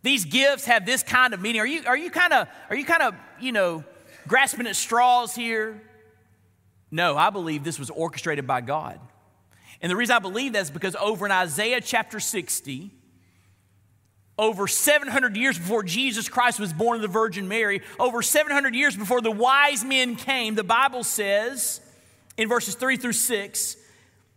These 0.04 0.26
gifts 0.26 0.66
have 0.66 0.86
this 0.86 1.04
kind 1.04 1.34
of 1.34 1.42
meaning. 1.42 1.62
Are 1.62 1.68
you, 1.68 1.84
are 1.86 1.98
you 1.98 2.10
kind 2.10 2.34
of, 2.34 2.48
are 2.70 2.76
you 2.76 2.86
kind 2.86 3.04
of, 3.04 3.16
you 3.40 3.52
know, 3.52 3.84
grasping 4.28 4.68
at 4.68 4.76
straws 4.76 5.36
here? 5.36 5.82
No, 6.90 7.18
I 7.18 7.30
believe 7.30 7.64
this 7.64 7.80
was 7.80 7.90
orchestrated 7.90 8.48
by 8.48 8.62
God. 8.62 9.00
And 9.82 9.90
the 9.90 9.96
reason 9.96 10.16
I 10.16 10.20
believe 10.20 10.54
that 10.54 10.64
is 10.64 10.72
because 10.72 10.96
over 10.96 11.26
in 11.26 11.32
Isaiah 11.32 11.82
chapter 11.82 12.20
60, 12.20 12.92
over 14.38 14.68
700 14.68 15.38
years 15.38 15.58
before 15.58 15.84
Jesus 15.84 16.28
Christ 16.28 16.60
was 16.60 16.74
born 16.74 16.96
of 16.96 17.02
the 17.02 17.08
Virgin 17.08 17.48
Mary, 17.48 17.82
over 18.00 18.22
700 18.22 18.76
years 18.76 18.96
before 18.96 19.22
the 19.22 19.32
wise 19.32 19.84
men 19.84 20.16
came, 20.16 20.56
the 20.56 20.64
Bible 20.64 21.04
says 21.04 21.80
in 22.38 22.50
verses 22.50 22.76
3 22.76 22.98
through 22.98 23.14
6, 23.14 23.78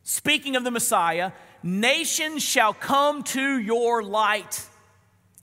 speaking 0.03 0.57
of 0.57 0.65
the 0.65 0.71
Messiah, 0.71 1.33
nations 1.63 2.43
shall 2.43 2.75
come 2.75 3.23
to 3.23 3.59
your 3.59 4.03
light, 4.03 4.67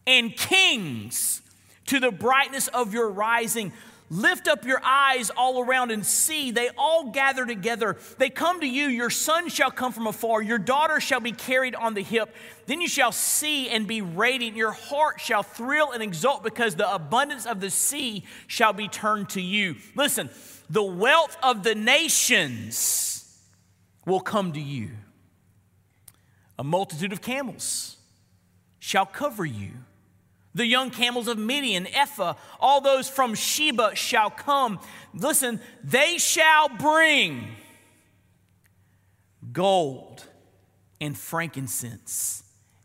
and 0.07 0.35
kings 0.35 1.41
to 1.87 1.99
the 1.99 2.11
brightness 2.11 2.67
of 2.69 2.93
your 2.93 3.09
rising. 3.09 3.73
Lift 4.09 4.49
up 4.49 4.65
your 4.65 4.81
eyes 4.83 5.29
all 5.29 5.63
around 5.63 5.89
and 5.89 6.05
see. 6.05 6.51
They 6.51 6.69
all 6.77 7.11
gather 7.11 7.45
together. 7.45 7.97
They 8.17 8.29
come 8.29 8.59
to 8.59 8.67
you. 8.67 8.87
Your 8.87 9.09
son 9.09 9.47
shall 9.47 9.71
come 9.71 9.93
from 9.93 10.05
afar. 10.05 10.41
Your 10.41 10.57
daughter 10.57 10.99
shall 10.99 11.21
be 11.21 11.31
carried 11.31 11.75
on 11.75 11.93
the 11.93 12.03
hip. 12.03 12.35
Then 12.65 12.81
you 12.81 12.89
shall 12.89 13.13
see 13.13 13.69
and 13.69 13.87
be 13.87 14.01
radiant. 14.01 14.57
Your 14.57 14.73
heart 14.73 15.21
shall 15.21 15.43
thrill 15.43 15.91
and 15.91 16.03
exult 16.03 16.43
because 16.43 16.75
the 16.75 16.93
abundance 16.93 17.45
of 17.45 17.61
the 17.61 17.69
sea 17.69 18.25
shall 18.47 18.73
be 18.73 18.89
turned 18.89 19.29
to 19.29 19.41
you. 19.41 19.77
Listen, 19.95 20.29
the 20.69 20.83
wealth 20.83 21.37
of 21.41 21.63
the 21.63 21.75
nations 21.75 23.41
will 24.05 24.19
come 24.19 24.51
to 24.51 24.61
you. 24.61 24.89
A 26.59 26.65
multitude 26.65 27.13
of 27.13 27.21
camels 27.21 27.95
shall 28.79 29.05
cover 29.05 29.45
you. 29.45 29.71
The 30.53 30.65
young 30.65 30.89
camels 30.89 31.27
of 31.27 31.37
Midian, 31.37 31.87
Ephah, 31.87 32.35
all 32.59 32.81
those 32.81 33.07
from 33.07 33.35
Sheba 33.35 33.95
shall 33.95 34.29
come. 34.29 34.79
Listen, 35.13 35.61
they 35.83 36.17
shall 36.17 36.67
bring 36.67 37.47
gold 39.51 40.25
and 40.99 41.17
frankincense 41.17 42.43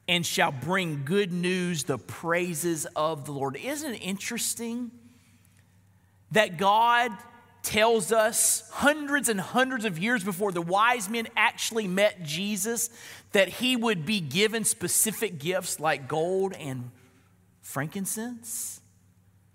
and 0.09 0.24
shall 0.24 0.52
bring 0.52 1.02
good 1.05 1.33
news, 1.33 1.85
the 1.85 1.98
praises 1.98 2.87
of 2.94 3.26
the 3.26 3.33
Lord. 3.33 3.57
Isn't 3.57 3.94
it 3.94 3.98
interesting 3.98 4.92
that 6.31 6.59
God 6.59 7.11
tells 7.62 8.12
us 8.12 8.68
hundreds 8.72 9.29
and 9.29 9.40
hundreds 9.40 9.85
of 9.85 9.98
years 9.98 10.22
before 10.22 10.52
the 10.52 10.62
wise 10.62 11.09
men 11.09 11.26
actually 11.37 11.88
met 11.88 12.22
Jesus 12.22 12.90
that 13.33 13.48
he 13.48 13.74
would 13.74 14.07
be 14.07 14.20
given 14.20 14.62
specific 14.62 15.40
gifts 15.40 15.81
like 15.81 16.07
gold 16.07 16.52
and 16.52 16.90
frankincense. 17.66 18.81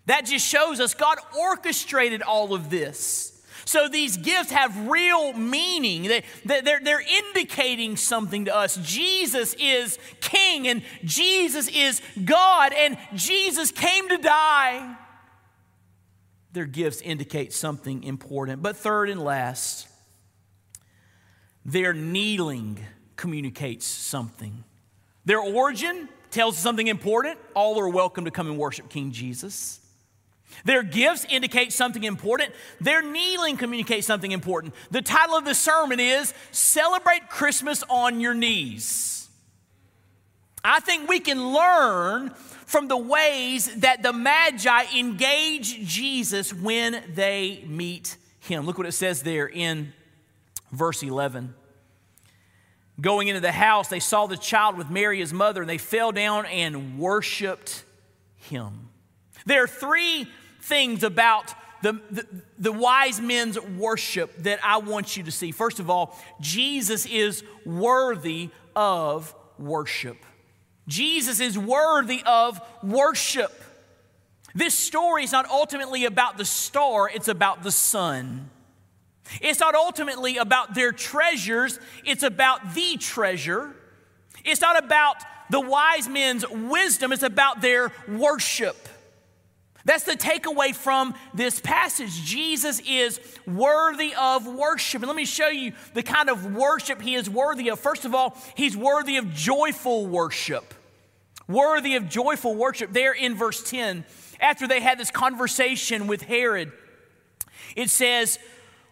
That 0.05 0.25
just 0.25 0.45
shows 0.45 0.79
us 0.79 0.93
God 0.93 1.17
orchestrated 1.39 2.21
all 2.21 2.53
of 2.53 2.69
this. 2.69 3.41
So 3.65 3.87
these 3.87 4.17
gifts 4.17 4.51
have 4.51 4.89
real 4.89 5.33
meaning. 5.33 6.03
They, 6.03 6.23
they're, 6.43 6.81
they're 6.81 7.01
indicating 7.01 7.95
something 7.95 8.45
to 8.45 8.55
us. 8.55 8.77
Jesus 8.83 9.55
is 9.57 9.97
king 10.19 10.67
and 10.67 10.83
Jesus 11.05 11.69
is 11.69 12.01
God 12.25 12.73
and 12.73 12.97
Jesus 13.15 13.71
came 13.71 14.09
to 14.09 14.17
die. 14.17 14.97
Their 16.51 16.65
gifts 16.65 17.01
indicate 17.01 17.53
something 17.53 18.03
important. 18.03 18.61
But 18.61 18.75
third 18.75 19.09
and 19.09 19.21
last, 19.21 19.87
their 21.63 21.93
kneeling 21.93 22.79
communicates 23.15 23.85
something. 23.85 24.65
Their 25.23 25.39
origin 25.39 26.09
tells 26.31 26.55
us 26.55 26.63
something 26.63 26.87
important. 26.87 27.37
All 27.53 27.79
are 27.79 27.89
welcome 27.89 28.25
to 28.25 28.31
come 28.31 28.47
and 28.47 28.57
worship 28.57 28.89
King 28.89 29.11
Jesus. 29.11 29.79
Their 30.65 30.83
gifts 30.83 31.25
indicate 31.29 31.73
something 31.73 32.03
important. 32.03 32.51
Their 32.79 33.01
kneeling 33.01 33.57
communicates 33.57 34.07
something 34.07 34.31
important. 34.31 34.73
The 34.91 35.01
title 35.01 35.35
of 35.35 35.45
the 35.45 35.55
sermon 35.55 35.99
is 35.99 36.33
Celebrate 36.51 37.29
Christmas 37.29 37.83
on 37.89 38.19
Your 38.19 38.33
Knees. 38.33 39.29
I 40.63 40.79
think 40.79 41.09
we 41.09 41.19
can 41.19 41.53
learn 41.53 42.29
from 42.65 42.87
the 42.87 42.97
ways 42.97 43.73
that 43.77 44.03
the 44.03 44.13
Magi 44.13 44.83
engage 44.95 45.87
Jesus 45.87 46.53
when 46.53 47.03
they 47.13 47.63
meet 47.67 48.15
him. 48.39 48.65
Look 48.65 48.77
what 48.77 48.87
it 48.87 48.93
says 48.93 49.23
there 49.23 49.47
in 49.47 49.93
verse 50.71 51.03
11. 51.03 51.55
Going 53.01 53.27
into 53.27 53.41
the 53.41 53.51
house, 53.51 53.87
they 53.87 53.99
saw 53.99 54.27
the 54.27 54.37
child 54.37 54.77
with 54.77 54.89
Mary, 54.91 55.19
his 55.19 55.33
mother, 55.33 55.61
and 55.61 55.69
they 55.69 55.79
fell 55.79 56.11
down 56.11 56.45
and 56.45 56.99
worshiped 56.99 57.83
him. 58.35 58.89
There 59.45 59.63
are 59.63 59.67
three 59.67 60.27
things 60.61 61.03
about 61.03 61.53
the, 61.81 61.93
the, 62.11 62.27
the, 62.59 62.71
wise 62.71 63.19
men's 63.19 63.59
worship 63.59 64.35
that 64.43 64.59
I 64.63 64.77
want 64.77 65.17
you 65.17 65.23
to 65.23 65.31
see. 65.31 65.51
First 65.51 65.79
of 65.79 65.89
all, 65.89 66.15
Jesus 66.39 67.07
is 67.07 67.43
worthy 67.65 68.51
of 68.75 69.33
worship. 69.57 70.17
Jesus 70.87 71.39
is 71.39 71.57
worthy 71.57 72.21
of 72.23 72.61
worship. 72.83 73.51
This 74.53 74.77
story 74.77 75.23
is 75.23 75.31
not 75.31 75.49
ultimately 75.49 76.05
about 76.05 76.37
the 76.37 76.45
star, 76.45 77.09
it's 77.09 77.27
about 77.27 77.63
the 77.63 77.71
Son. 77.71 78.51
It's 79.39 79.59
not 79.59 79.75
ultimately 79.75 80.37
about 80.37 80.75
their 80.75 80.91
treasures, 80.91 81.79
it's 82.03 82.23
about 82.23 82.73
the 82.73 82.97
treasure. 82.97 83.75
It's 84.43 84.61
not 84.61 84.83
about 84.83 85.17
the 85.49 85.61
wise 85.61 86.07
men's 86.07 86.47
wisdom, 86.49 87.11
it's 87.11 87.23
about 87.23 87.61
their 87.61 87.91
worship. 88.07 88.89
That's 89.83 90.03
the 90.03 90.13
takeaway 90.13 90.75
from 90.75 91.15
this 91.33 91.59
passage. 91.59 92.11
Jesus 92.23 92.79
is 92.87 93.19
worthy 93.47 94.13
of 94.13 94.45
worship. 94.45 95.01
And 95.01 95.07
let 95.07 95.15
me 95.15 95.25
show 95.25 95.47
you 95.47 95.73
the 95.93 96.03
kind 96.03 96.29
of 96.29 96.53
worship 96.53 97.01
he 97.01 97.15
is 97.15 97.29
worthy 97.29 97.69
of. 97.69 97.79
First 97.79 98.05
of 98.05 98.13
all, 98.13 98.37
he's 98.55 98.77
worthy 98.77 99.17
of 99.17 99.33
joyful 99.33 100.05
worship. 100.05 100.73
Worthy 101.47 101.95
of 101.95 102.07
joyful 102.09 102.55
worship. 102.55 102.93
There 102.93 103.13
in 103.13 103.35
verse 103.35 103.67
10, 103.69 104.05
after 104.39 104.67
they 104.67 104.81
had 104.81 104.99
this 104.99 105.09
conversation 105.09 106.05
with 106.05 106.21
Herod, 106.21 106.71
it 107.75 107.89
says, 107.89 108.37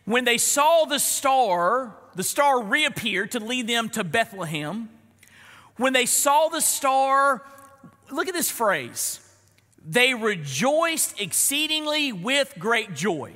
When 0.10 0.26
they 0.26 0.40
saw 0.40 0.86
the 0.86 0.98
star, 0.98 1.96
the 2.16 2.24
star 2.24 2.64
reappeared 2.64 3.30
to 3.34 3.40
lead 3.40 3.68
them 3.68 3.90
to 3.90 4.04
Bethlehem. 4.04 4.90
When 5.78 5.94
they 5.94 6.08
saw 6.08 6.48
the 6.48 6.62
star, 6.62 7.46
look 8.10 8.28
at 8.28 8.34
this 8.34 8.50
phrase 8.50 9.20
they 9.86 10.16
rejoiced 10.16 11.22
exceedingly 11.22 12.12
with 12.12 12.56
great 12.58 12.96
joy. 12.96 13.34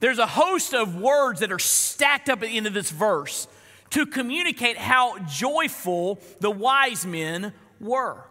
There's 0.00 0.18
a 0.18 0.26
host 0.26 0.74
of 0.74 0.96
words 0.96 1.38
that 1.38 1.52
are 1.52 1.60
stacked 1.60 2.28
up 2.28 2.42
at 2.42 2.48
the 2.48 2.56
end 2.56 2.66
of 2.66 2.74
this 2.74 2.90
verse 2.90 3.46
to 3.90 4.06
communicate 4.06 4.76
how 4.76 5.20
joyful 5.20 6.20
the 6.40 6.50
wise 6.50 7.06
men 7.06 7.52
were. 7.78 8.24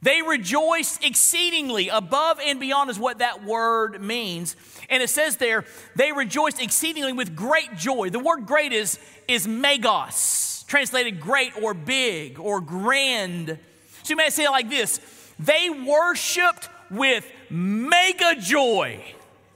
They 0.00 0.22
rejoiced 0.22 1.04
exceedingly, 1.04 1.88
above 1.88 2.38
and 2.44 2.60
beyond 2.60 2.90
is 2.90 2.98
what 2.98 3.18
that 3.18 3.44
word 3.44 4.00
means. 4.00 4.54
And 4.88 5.02
it 5.02 5.10
says 5.10 5.36
there, 5.36 5.64
they 5.96 6.12
rejoiced 6.12 6.62
exceedingly 6.62 7.12
with 7.12 7.34
great 7.34 7.76
joy. 7.76 8.10
The 8.10 8.18
word 8.18 8.46
great 8.46 8.72
is, 8.72 8.98
is 9.26 9.48
megas, 9.48 10.64
translated 10.68 11.20
great 11.20 11.60
or 11.60 11.74
big 11.74 12.38
or 12.38 12.60
grand. 12.60 13.58
So 14.04 14.10
you 14.10 14.16
may 14.16 14.30
say 14.30 14.44
it 14.44 14.50
like 14.50 14.70
this 14.70 15.00
they 15.38 15.70
worshiped 15.70 16.68
with 16.90 17.30
mega 17.50 18.36
joy. 18.40 19.02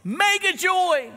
Mega 0.05 0.57
joy. 0.57 1.11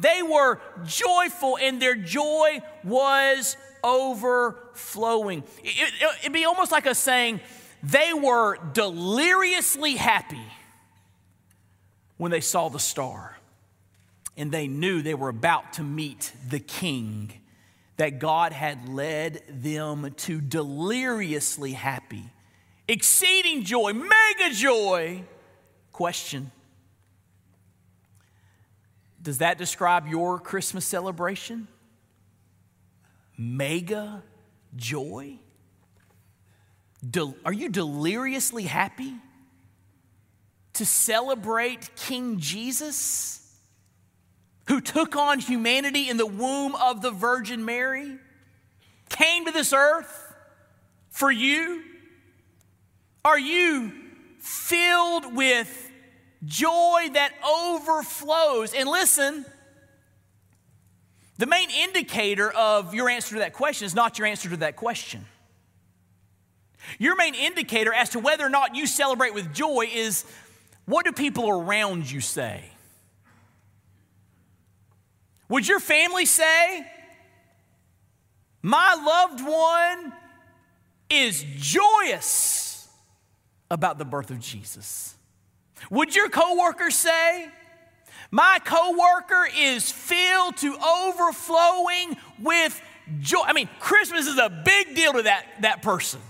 They 0.00 0.22
were 0.22 0.60
joyful, 0.86 1.58
and 1.58 1.82
their 1.82 1.96
joy 1.96 2.60
was 2.84 3.56
overflowing. 3.82 5.42
It, 5.64 5.92
would 6.00 6.24
it, 6.24 6.32
be 6.32 6.44
almost 6.44 6.70
like 6.70 6.86
a 6.86 6.94
saying, 6.94 7.40
they 7.82 8.12
were 8.12 8.58
deliriously 8.72 9.94
happy 9.94 10.44
when 12.16 12.30
they 12.30 12.40
saw 12.40 12.68
the 12.68 12.78
star. 12.78 13.36
And 14.36 14.52
they 14.52 14.68
knew 14.68 15.02
they 15.02 15.14
were 15.14 15.30
about 15.30 15.72
to 15.74 15.82
meet 15.82 16.32
the 16.48 16.60
king 16.60 17.32
that 17.96 18.20
God 18.20 18.52
had 18.52 18.88
led 18.88 19.42
them 19.48 20.14
to 20.18 20.40
deliriously 20.40 21.72
happy 21.72 22.30
exceeding 22.88 23.62
joy, 23.64 23.92
mega 23.92 24.54
joy. 24.54 25.22
Question 25.92 26.50
Does 29.20 29.38
that 29.38 29.58
describe 29.58 30.06
your 30.06 30.38
Christmas 30.38 30.84
celebration? 30.84 31.68
Mega 33.36 34.22
joy? 34.74 35.38
Del- 37.08 37.36
are 37.44 37.52
you 37.52 37.68
deliriously 37.68 38.64
happy 38.64 39.14
to 40.74 40.84
celebrate 40.84 41.94
King 41.96 42.38
Jesus, 42.38 43.56
who 44.66 44.80
took 44.80 45.16
on 45.16 45.38
humanity 45.38 46.08
in 46.08 46.16
the 46.16 46.26
womb 46.26 46.74
of 46.74 47.02
the 47.02 47.10
Virgin 47.10 47.64
Mary, 47.64 48.16
came 49.08 49.44
to 49.46 49.52
this 49.52 49.72
earth 49.72 50.34
for 51.10 51.30
you? 51.30 51.82
Are 53.24 53.38
you 53.38 53.92
filled 54.38 55.34
with 55.34 55.90
joy 56.44 57.08
that 57.12 57.32
overflows? 57.44 58.74
And 58.74 58.88
listen, 58.88 59.44
the 61.38 61.46
main 61.46 61.70
indicator 61.70 62.50
of 62.50 62.94
your 62.94 63.08
answer 63.08 63.34
to 63.36 63.40
that 63.40 63.52
question 63.52 63.86
is 63.86 63.94
not 63.94 64.18
your 64.18 64.26
answer 64.26 64.48
to 64.50 64.56
that 64.58 64.76
question. 64.76 65.24
Your 66.98 67.16
main 67.16 67.34
indicator 67.34 67.92
as 67.92 68.10
to 68.10 68.18
whether 68.18 68.44
or 68.44 68.50
not 68.50 68.74
you 68.74 68.86
celebrate 68.86 69.34
with 69.34 69.52
joy 69.52 69.88
is 69.92 70.24
what 70.86 71.04
do 71.04 71.12
people 71.12 71.48
around 71.48 72.10
you 72.10 72.20
say? 72.20 72.64
Would 75.48 75.66
your 75.66 75.80
family 75.80 76.26
say, 76.26 76.86
My 78.62 78.94
loved 78.94 79.46
one 79.46 80.12
is 81.10 81.44
joyous? 81.56 82.68
about 83.70 83.98
the 83.98 84.04
birth 84.04 84.30
of 84.30 84.40
Jesus? 84.40 85.14
Would 85.90 86.14
your 86.14 86.28
coworker 86.28 86.90
say, 86.90 87.48
my 88.30 88.58
coworker 88.64 89.48
is 89.56 89.90
filled 89.90 90.56
to 90.58 90.76
overflowing 90.76 92.16
with 92.40 92.80
joy? 93.20 93.42
I 93.44 93.52
mean, 93.52 93.68
Christmas 93.78 94.26
is 94.26 94.38
a 94.38 94.50
big 94.64 94.94
deal 94.94 95.14
to 95.14 95.22
that, 95.22 95.46
that 95.62 95.82
person. 95.82 96.20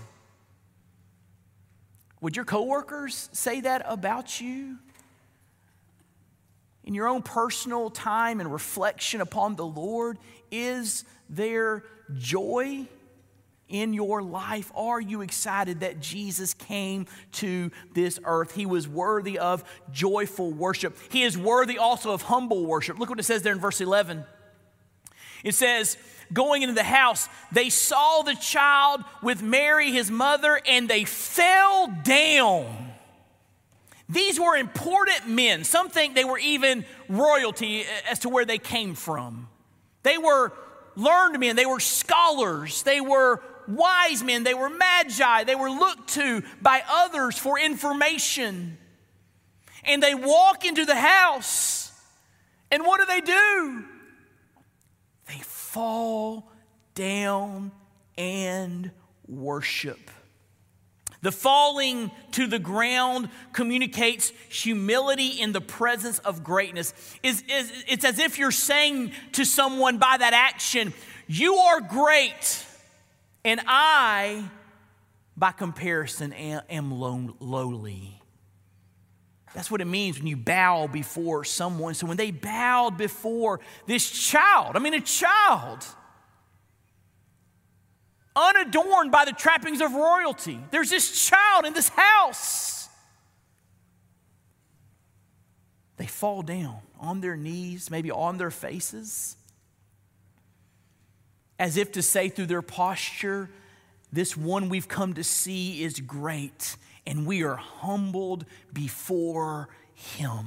Would 2.21 2.35
your 2.35 2.45
coworkers 2.45 3.29
say 3.31 3.61
that 3.61 3.81
about 3.85 4.41
you? 4.41 4.77
In 6.83 6.93
your 6.93 7.07
own 7.07 7.21
personal 7.21 7.89
time 7.89 8.39
and 8.39 8.51
reflection 8.51 9.21
upon 9.21 9.55
the 9.55 9.65
Lord, 9.65 10.17
is 10.51 11.05
there 11.29 11.83
joy 12.15 12.87
in 13.67 13.93
your 13.93 14.21
life? 14.21 14.71
Are 14.75 14.99
you 14.99 15.21
excited 15.21 15.81
that 15.81 15.99
Jesus 15.99 16.53
came 16.53 17.05
to 17.33 17.71
this 17.93 18.19
earth? 18.25 18.55
He 18.55 18.65
was 18.65 18.87
worthy 18.87 19.37
of 19.37 19.63
joyful 19.91 20.51
worship. 20.51 20.97
He 21.11 21.23
is 21.23 21.37
worthy 21.37 21.77
also 21.77 22.11
of 22.11 22.23
humble 22.23 22.65
worship. 22.65 22.97
Look 22.97 23.09
what 23.09 23.19
it 23.19 23.23
says 23.23 23.43
there 23.43 23.53
in 23.53 23.59
verse 23.59 23.79
11. 23.79 24.25
It 25.43 25.55
says, 25.55 25.97
Going 26.31 26.61
into 26.61 26.75
the 26.75 26.83
house, 26.83 27.27
they 27.51 27.69
saw 27.69 28.21
the 28.21 28.35
child 28.35 29.03
with 29.23 29.41
Mary, 29.41 29.91
his 29.91 30.11
mother, 30.11 30.61
and 30.67 30.87
they 30.87 31.03
fell 31.03 31.87
down. 32.03 32.91
These 34.07 34.39
were 34.39 34.55
important 34.55 35.27
men. 35.27 35.63
Some 35.63 35.89
think 35.89 36.13
they 36.13 36.23
were 36.23 36.37
even 36.37 36.85
royalty 37.07 37.83
as 38.09 38.19
to 38.19 38.29
where 38.29 38.45
they 38.45 38.59
came 38.59 38.93
from. 38.93 39.47
They 40.03 40.17
were 40.17 40.53
learned 40.95 41.39
men, 41.39 41.55
they 41.55 41.65
were 41.65 41.79
scholars, 41.79 42.83
they 42.83 43.01
were 43.01 43.41
wise 43.67 44.23
men, 44.23 44.43
they 44.43 44.53
were 44.53 44.69
magi, 44.69 45.43
they 45.45 45.55
were 45.55 45.69
looked 45.69 46.09
to 46.13 46.43
by 46.61 46.83
others 46.89 47.37
for 47.37 47.59
information. 47.59 48.77
And 49.83 50.03
they 50.03 50.13
walk 50.13 50.65
into 50.65 50.85
the 50.85 50.95
house, 50.95 51.91
and 52.69 52.83
what 52.85 52.99
do 52.99 53.05
they 53.05 53.21
do? 53.21 53.85
Fall 55.69 56.49
down 56.95 57.71
and 58.17 58.89
worship. 59.27 59.99
The 61.21 61.31
falling 61.31 62.09
to 62.31 62.47
the 62.47 62.57
ground 62.57 63.29
communicates 63.53 64.33
humility 64.49 65.27
in 65.27 65.51
the 65.51 65.61
presence 65.61 66.17
of 66.17 66.43
greatness. 66.43 66.91
It's, 67.21 67.43
it's, 67.47 68.03
as 68.03 68.17
if 68.17 68.39
you're 68.39 68.49
saying 68.49 69.11
to 69.33 69.45
someone 69.45 69.99
by 69.99 70.17
that 70.17 70.33
action, 70.33 70.91
You 71.27 71.53
are 71.53 71.81
great. 71.81 72.65
And 73.45 73.61
I, 73.67 74.49
by 75.37 75.51
comparison, 75.51 76.33
am, 76.33 76.91
lowly. 77.39 78.18
That's 79.53 79.71
what 79.71 79.81
it 79.81 79.85
means 79.85 80.17
when 80.17 80.27
you 80.27 80.37
bow 80.37 80.87
before 80.87 81.43
someone. 81.43 81.93
So 81.95 82.05
when 82.05 82.17
they 82.17 82.31
bowed 82.31 82.97
before 82.97 83.59
this 83.87 84.09
child, 84.09 84.75
I 84.75 84.79
mean, 84.79 84.93
a 84.93 85.01
child, 85.01 85.85
unadorned 88.35 89.11
by 89.11 89.25
the 89.25 89.31
trappings 89.31 89.81
of 89.81 89.93
royalty, 89.93 90.59
there's 90.71 90.91
this 90.91 91.27
child 91.27 91.65
in 91.65 91.73
this 91.73 91.89
house. 91.89 92.89
They 95.97 96.05
fall 96.05 96.43
down 96.43 96.77
on 96.99 97.19
their 97.19 97.35
knees, 97.35 97.89
maybe 97.89 98.11
on 98.11 98.37
their 98.37 98.51
faces, 98.51 99.35
as 101.57 101.75
if 101.75 101.91
to 101.93 102.01
say 102.01 102.29
through 102.29 102.45
their 102.45 102.61
posture, 102.61 103.49
This 104.13 104.37
one 104.37 104.69
we've 104.69 104.87
come 104.87 105.15
to 105.15 105.23
see 105.23 105.83
is 105.83 105.99
great 105.99 106.77
and 107.09 107.25
we 107.25 107.43
are 107.43 107.55
humbled 107.55 108.45
before 108.71 109.67
him. 109.95 110.45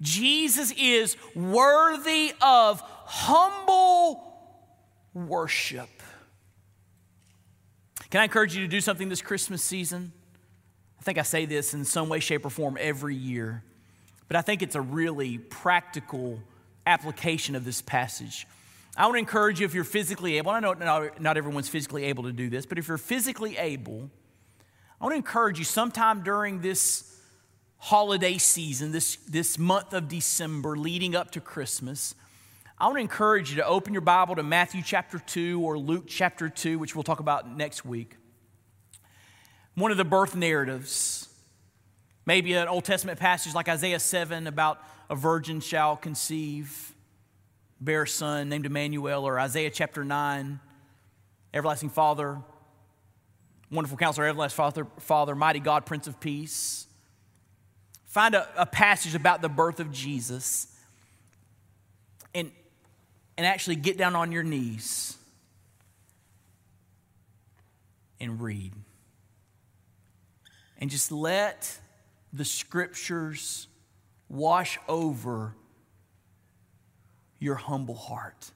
Jesus 0.00 0.72
is 0.72 1.18
worthy 1.36 2.32
of 2.40 2.80
humble 3.04 4.24
worship. 5.12 5.90
Can 8.08 8.22
I 8.22 8.24
encourage 8.24 8.56
you 8.56 8.62
to 8.62 8.68
do 8.68 8.80
something 8.80 9.10
this 9.10 9.20
Christmas 9.20 9.62
season? 9.62 10.12
I 10.98 11.02
think 11.02 11.18
I 11.18 11.22
say 11.22 11.44
this 11.44 11.74
in 11.74 11.84
some 11.84 12.08
way, 12.08 12.20
shape, 12.20 12.46
or 12.46 12.50
form 12.50 12.78
every 12.80 13.14
year, 13.14 13.62
but 14.28 14.38
I 14.38 14.40
think 14.40 14.62
it's 14.62 14.76
a 14.76 14.80
really 14.80 15.36
practical 15.36 16.40
application 16.86 17.54
of 17.54 17.66
this 17.66 17.82
passage. 17.82 18.46
I 18.96 19.04
want 19.04 19.16
to 19.16 19.18
encourage 19.18 19.60
you 19.60 19.66
if 19.66 19.74
you're 19.74 19.84
physically 19.84 20.38
able, 20.38 20.52
I 20.52 20.60
know 20.60 20.72
not 21.20 21.36
everyone's 21.36 21.68
physically 21.68 22.04
able 22.04 22.22
to 22.24 22.32
do 22.32 22.48
this, 22.48 22.64
but 22.64 22.78
if 22.78 22.88
you're 22.88 22.96
physically 22.96 23.58
able, 23.58 24.08
I 25.00 25.04
want 25.04 25.12
to 25.12 25.16
encourage 25.16 25.58
you 25.58 25.64
sometime 25.64 26.22
during 26.22 26.60
this 26.60 27.10
holiday 27.78 28.38
season, 28.38 28.92
this, 28.92 29.16
this 29.28 29.58
month 29.58 29.92
of 29.92 30.08
December 30.08 30.76
leading 30.76 31.16
up 31.16 31.32
to 31.32 31.40
Christmas, 31.40 32.14
I 32.78 32.86
want 32.86 32.96
to 32.96 33.02
encourage 33.02 33.50
you 33.50 33.56
to 33.56 33.66
open 33.66 33.92
your 33.92 34.00
Bible 34.02 34.36
to 34.36 34.42
Matthew 34.42 34.82
chapter 34.82 35.18
2 35.18 35.60
or 35.60 35.78
Luke 35.78 36.04
chapter 36.06 36.48
2, 36.48 36.78
which 36.78 36.94
we'll 36.94 37.02
talk 37.02 37.20
about 37.20 37.56
next 37.56 37.84
week. 37.84 38.16
One 39.74 39.90
of 39.90 39.96
the 39.96 40.04
birth 40.04 40.34
narratives, 40.36 41.28
maybe 42.24 42.54
an 42.54 42.68
Old 42.68 42.84
Testament 42.84 43.18
passage 43.18 43.54
like 43.54 43.68
Isaiah 43.68 44.00
7 44.00 44.46
about 44.46 44.80
a 45.10 45.16
virgin 45.16 45.60
shall 45.60 45.96
conceive, 45.96 46.94
bear 47.80 48.02
a 48.02 48.08
son 48.08 48.48
named 48.48 48.66
Emmanuel, 48.66 49.24
or 49.24 49.38
Isaiah 49.38 49.70
chapter 49.70 50.04
9, 50.04 50.60
everlasting 51.52 51.90
Father, 51.90 52.38
Wonderful 53.70 53.96
Counselor, 53.98 54.26
Everlasting 54.26 54.56
Father, 54.56 54.86
Father, 54.98 55.34
Mighty 55.34 55.60
God, 55.60 55.86
Prince 55.86 56.06
of 56.06 56.20
Peace. 56.20 56.86
Find 58.04 58.34
a, 58.34 58.48
a 58.56 58.66
passage 58.66 59.14
about 59.14 59.42
the 59.42 59.48
birth 59.48 59.80
of 59.80 59.90
Jesus 59.90 60.68
and, 62.34 62.52
and 63.36 63.46
actually 63.46 63.76
get 63.76 63.98
down 63.98 64.14
on 64.14 64.30
your 64.30 64.42
knees 64.42 65.16
and 68.20 68.40
read. 68.40 68.72
And 70.78 70.90
just 70.90 71.10
let 71.10 71.78
the 72.32 72.44
scriptures 72.44 73.68
wash 74.28 74.78
over 74.88 75.54
your 77.38 77.54
humble 77.54 77.94
heart. 77.94 78.50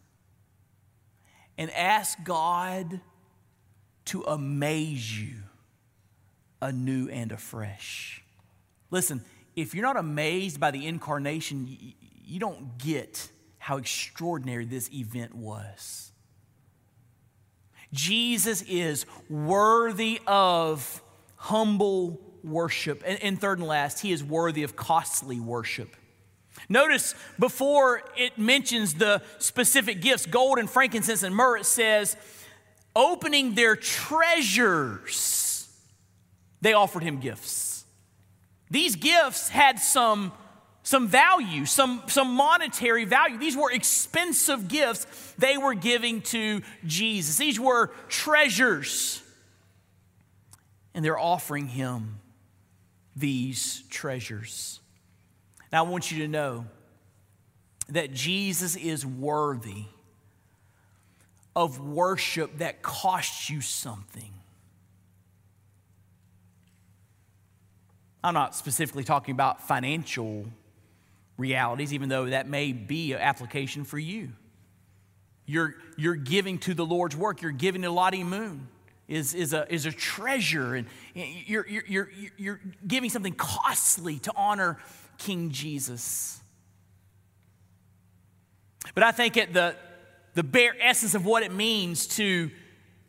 And 1.56 1.70
ask 1.72 2.22
God 2.22 3.00
to 4.08 4.22
amaze 4.22 5.20
you 5.20 5.34
anew 6.60 7.08
and 7.08 7.32
afresh. 7.32 8.22
Listen, 8.90 9.24
if 9.54 9.74
you're 9.74 9.84
not 9.84 9.96
amazed 9.96 10.60
by 10.60 10.70
the 10.70 10.86
incarnation, 10.86 11.68
you 12.24 12.38
don't 12.40 12.78
get 12.78 13.28
how 13.58 13.76
extraordinary 13.76 14.64
this 14.64 14.90
event 14.92 15.34
was. 15.34 16.12
Jesus 17.92 18.62
is 18.62 19.06
worthy 19.28 20.20
of 20.26 21.02
humble 21.36 22.20
worship. 22.44 23.02
And, 23.06 23.22
and, 23.22 23.40
third 23.40 23.58
and 23.58 23.66
last, 23.66 24.00
he 24.00 24.12
is 24.12 24.22
worthy 24.22 24.62
of 24.62 24.76
costly 24.76 25.40
worship. 25.40 25.96
Notice 26.68 27.14
before 27.38 28.02
it 28.16 28.38
mentions 28.38 28.94
the 28.94 29.22
specific 29.38 30.00
gifts 30.00 30.26
gold 30.26 30.58
and 30.58 30.68
frankincense 30.68 31.22
and 31.22 31.34
myrrh, 31.34 31.58
it 31.58 31.66
says, 31.66 32.16
opening 32.98 33.54
their 33.54 33.76
treasures, 33.76 35.68
they 36.60 36.72
offered 36.72 37.04
him 37.04 37.20
gifts. 37.20 37.84
These 38.70 38.96
gifts 38.96 39.48
had 39.48 39.78
some, 39.78 40.32
some 40.82 41.06
value, 41.06 41.64
some, 41.64 42.02
some 42.08 42.34
monetary 42.34 43.04
value. 43.04 43.38
These 43.38 43.56
were 43.56 43.72
expensive 43.72 44.66
gifts 44.66 45.06
they 45.38 45.56
were 45.56 45.74
giving 45.74 46.20
to 46.22 46.60
Jesus. 46.84 47.36
These 47.38 47.60
were 47.60 47.92
treasures. 48.08 49.22
And 50.92 51.04
they're 51.04 51.18
offering 51.18 51.68
him 51.68 52.18
these 53.14 53.84
treasures. 53.88 54.80
Now, 55.72 55.84
I 55.84 55.88
want 55.88 56.10
you 56.10 56.18
to 56.22 56.28
know 56.28 56.66
that 57.90 58.12
Jesus 58.12 58.74
is 58.74 59.06
worthy 59.06 59.84
of 61.58 61.80
worship 61.80 62.58
that 62.58 62.82
costs 62.82 63.50
you 63.50 63.60
something. 63.60 64.30
I'm 68.22 68.32
not 68.32 68.54
specifically 68.54 69.02
talking 69.02 69.32
about 69.32 69.66
financial 69.66 70.46
realities, 71.36 71.92
even 71.92 72.08
though 72.08 72.26
that 72.26 72.48
may 72.48 72.70
be 72.70 73.12
an 73.12 73.18
application 73.18 73.82
for 73.82 73.98
you. 73.98 74.30
You're, 75.46 75.74
you're 75.96 76.14
giving 76.14 76.58
to 76.60 76.74
the 76.74 76.86
Lord's 76.86 77.16
work, 77.16 77.42
you're 77.42 77.50
giving 77.50 77.82
to 77.82 77.90
Lottie 77.90 78.22
Moon. 78.22 78.68
Is, 79.08 79.34
is, 79.34 79.52
a, 79.52 79.66
is 79.72 79.84
a 79.84 79.90
treasure, 79.90 80.76
and 80.76 80.86
you're, 81.14 81.66
you're, 81.66 81.84
you're, 81.88 82.10
you're 82.36 82.60
giving 82.86 83.10
something 83.10 83.32
costly 83.32 84.20
to 84.20 84.32
honor 84.36 84.78
King 85.16 85.50
Jesus. 85.50 86.40
But 88.94 89.02
I 89.02 89.10
think 89.10 89.36
at 89.36 89.52
the, 89.52 89.74
the 90.38 90.44
bare 90.44 90.76
essence 90.80 91.16
of 91.16 91.26
what 91.26 91.42
it 91.42 91.52
means 91.52 92.06
to 92.06 92.48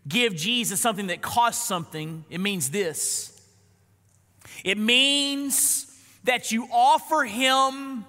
give 0.08 0.36
Jesus 0.36 0.80
something 0.80 1.06
that 1.08 1.22
costs 1.22 1.68
something, 1.68 2.26
it 2.28 2.40
means 2.40 2.72
this 2.72 3.40
it 4.66 4.80
means 4.80 5.86
that 6.24 6.52
you 6.52 6.68
offer 6.74 7.24
him 7.26 8.04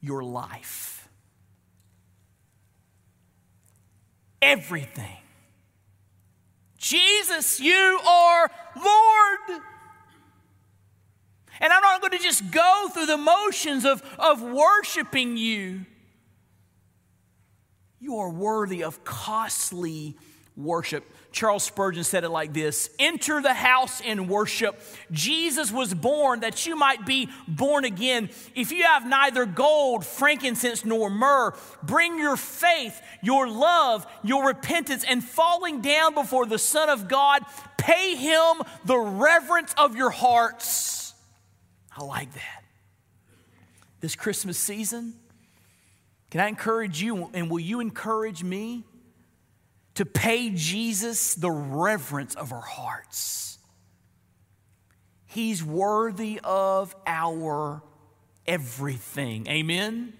your 0.00 0.22
life, 0.22 1.08
everything. 4.40 5.16
Jesus, 6.78 7.58
you 7.58 7.98
are 8.06 8.48
Lord. 8.76 9.62
And 11.60 11.72
I'm 11.72 11.82
not 11.82 12.00
going 12.00 12.12
to 12.12 12.18
just 12.18 12.50
go 12.50 12.88
through 12.92 13.06
the 13.06 13.16
motions 13.16 13.84
of, 13.84 14.02
of 14.18 14.42
worshiping 14.42 15.36
you. 15.36 15.86
You 18.00 18.18
are 18.18 18.30
worthy 18.30 18.84
of 18.84 19.04
costly 19.04 20.16
worship. 20.56 21.04
Charles 21.32 21.64
Spurgeon 21.64 22.04
said 22.04 22.22
it 22.22 22.28
like 22.28 22.52
this 22.52 22.90
Enter 22.98 23.42
the 23.42 23.52
house 23.52 24.00
and 24.00 24.28
worship. 24.28 24.80
Jesus 25.10 25.72
was 25.72 25.92
born 25.92 26.40
that 26.40 26.64
you 26.64 26.76
might 26.76 27.04
be 27.04 27.28
born 27.48 27.84
again. 27.84 28.30
If 28.54 28.70
you 28.70 28.84
have 28.84 29.06
neither 29.06 29.44
gold, 29.44 30.06
frankincense, 30.06 30.84
nor 30.84 31.10
myrrh, 31.10 31.54
bring 31.82 32.18
your 32.18 32.36
faith, 32.36 33.00
your 33.22 33.48
love, 33.48 34.06
your 34.22 34.46
repentance, 34.46 35.04
and 35.04 35.22
falling 35.22 35.80
down 35.80 36.14
before 36.14 36.46
the 36.46 36.58
Son 36.58 36.88
of 36.88 37.08
God, 37.08 37.42
pay 37.76 38.14
him 38.14 38.62
the 38.84 38.98
reverence 38.98 39.74
of 39.76 39.96
your 39.96 40.10
hearts. 40.10 41.03
I 41.96 42.04
like 42.04 42.32
that. 42.34 42.64
This 44.00 44.16
Christmas 44.16 44.58
season, 44.58 45.14
can 46.30 46.40
I 46.40 46.48
encourage 46.48 47.00
you, 47.00 47.30
and 47.32 47.50
will 47.50 47.60
you 47.60 47.80
encourage 47.80 48.42
me 48.42 48.84
to 49.94 50.04
pay 50.04 50.50
Jesus 50.50 51.34
the 51.34 51.50
reverence 51.50 52.34
of 52.34 52.52
our 52.52 52.60
hearts? 52.60 53.58
He's 55.26 55.64
worthy 55.64 56.40
of 56.44 56.94
our 57.06 57.82
everything. 58.46 59.46
Amen? 59.48 60.12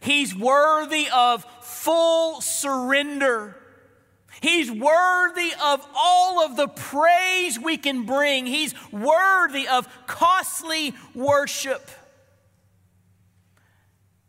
He's 0.00 0.34
worthy 0.34 1.08
of 1.14 1.44
full 1.62 2.40
surrender. 2.40 3.56
He's 4.40 4.70
worthy 4.70 5.52
of 5.64 5.86
all 5.94 6.44
of 6.44 6.56
the 6.56 6.68
praise 6.68 7.58
we 7.58 7.76
can 7.76 8.04
bring. 8.04 8.46
He's 8.46 8.74
worthy 8.92 9.66
of 9.68 9.88
costly 10.06 10.94
worship. 11.14 11.90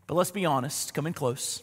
But 0.06 0.14
let's 0.14 0.30
be 0.30 0.46
honest, 0.46 0.94
coming 0.94 1.12
close. 1.12 1.62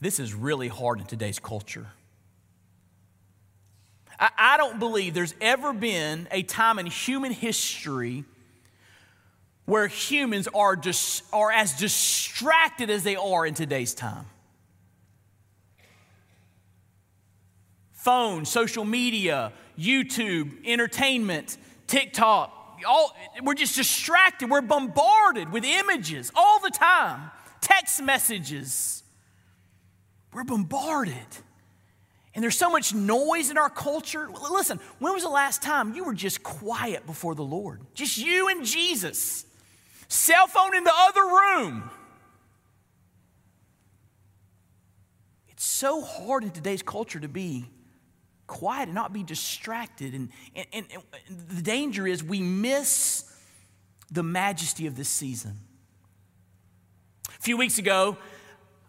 This 0.00 0.18
is 0.18 0.32
really 0.32 0.68
hard 0.68 1.00
in 1.00 1.06
today's 1.06 1.38
culture. 1.38 1.86
I, 4.18 4.30
I 4.38 4.56
don't 4.56 4.78
believe 4.78 5.14
there's 5.14 5.34
ever 5.40 5.72
been 5.72 6.28
a 6.30 6.42
time 6.42 6.78
in 6.78 6.86
human 6.86 7.32
history 7.32 8.24
where 9.66 9.86
humans 9.86 10.48
are, 10.54 10.76
dis, 10.76 11.22
are 11.30 11.52
as 11.52 11.76
distracted 11.76 12.88
as 12.88 13.04
they 13.04 13.16
are 13.16 13.44
in 13.44 13.52
today's 13.52 13.92
time. 13.92 14.24
Phone, 17.98 18.44
social 18.44 18.84
media, 18.84 19.52
YouTube, 19.76 20.64
entertainment, 20.64 21.58
TikTok, 21.88 22.78
all, 22.86 23.16
we're 23.42 23.54
just 23.54 23.74
distracted. 23.74 24.48
We're 24.48 24.60
bombarded 24.60 25.50
with 25.50 25.64
images 25.64 26.30
all 26.36 26.60
the 26.60 26.70
time, 26.70 27.32
text 27.60 28.00
messages. 28.00 29.02
We're 30.32 30.44
bombarded. 30.44 31.16
And 32.36 32.42
there's 32.44 32.56
so 32.56 32.70
much 32.70 32.94
noise 32.94 33.50
in 33.50 33.58
our 33.58 33.68
culture. 33.68 34.28
Listen, 34.48 34.78
when 35.00 35.12
was 35.12 35.24
the 35.24 35.28
last 35.28 35.60
time 35.60 35.94
you 35.94 36.04
were 36.04 36.14
just 36.14 36.44
quiet 36.44 37.04
before 37.04 37.34
the 37.34 37.42
Lord? 37.42 37.80
Just 37.94 38.16
you 38.16 38.46
and 38.48 38.64
Jesus. 38.64 39.44
Cell 40.06 40.46
phone 40.46 40.76
in 40.76 40.84
the 40.84 40.94
other 40.94 41.22
room. 41.22 41.90
It's 45.48 45.64
so 45.64 46.00
hard 46.00 46.44
in 46.44 46.50
today's 46.50 46.82
culture 46.82 47.18
to 47.18 47.28
be 47.28 47.64
quiet 48.48 48.88
and 48.88 48.94
not 48.94 49.12
be 49.12 49.22
distracted. 49.22 50.14
And, 50.14 50.30
and, 50.56 50.66
and, 50.72 50.86
and 51.28 51.48
the 51.48 51.62
danger 51.62 52.08
is 52.08 52.24
we 52.24 52.40
miss 52.40 53.24
the 54.10 54.24
majesty 54.24 54.86
of 54.88 54.96
this 54.96 55.08
season. 55.08 55.60
A 57.28 57.40
few 57.40 57.56
weeks 57.56 57.78
ago, 57.78 58.16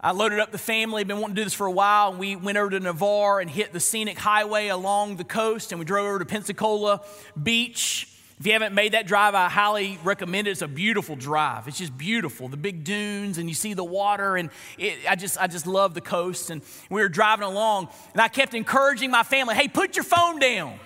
I 0.02 0.12
loaded 0.12 0.40
up 0.40 0.52
the 0.52 0.58
family, 0.58 1.02
I've 1.02 1.08
been 1.08 1.20
wanting 1.20 1.36
to 1.36 1.42
do 1.42 1.46
this 1.46 1.54
for 1.54 1.68
a 1.68 1.72
while, 1.72 2.12
and 2.12 2.20
we 2.20 2.36
went 2.38 2.58
over 2.58 2.70
to 2.72 2.80
Navarre 2.80 3.42
and 3.42 3.50
hit 3.50 3.74
the 3.74 3.82
scenic 3.82 4.18
highway 4.18 4.70
along 4.70 5.18
the 5.18 5.26
coast, 5.26 5.72
and 5.72 5.80
we 5.80 5.86
drove 5.86 6.08
over 6.08 6.20
to 6.20 6.26
Pensacola 6.26 7.02
Beach. 7.42 8.08
If 8.40 8.46
you 8.46 8.54
haven't 8.54 8.74
made 8.74 8.94
that 8.94 9.06
drive, 9.06 9.36
I 9.36 9.50
highly 9.50 10.00
recommend 10.02 10.48
it. 10.48 10.52
It's 10.52 10.62
a 10.62 10.68
beautiful 10.68 11.18
drive. 11.18 11.68
It's 11.68 11.78
just 11.78 11.98
beautiful. 11.98 12.48
The 12.48 12.56
big 12.56 12.86
dunes, 12.86 13.38
and 13.38 13.50
you 13.50 13.56
see 13.56 13.74
the 13.74 13.84
water, 13.84 14.38
and 14.38 14.50
it, 14.78 15.00
I 15.10 15.18
just 15.18 15.38
I 15.38 15.48
just 15.48 15.68
love 15.68 15.94
the 15.94 16.02
coast. 16.02 16.50
And 16.50 16.62
we 16.90 17.02
were 17.02 17.10
driving 17.10 17.46
along, 17.46 17.90
and 18.14 18.22
I 18.22 18.30
kept 18.30 18.54
encouraging 18.54 19.12
my 19.12 19.24
family, 19.24 19.56
"Hey, 19.56 19.68
put 19.68 19.98
your 19.98 20.06
phone 20.06 20.40
down. 20.40 20.80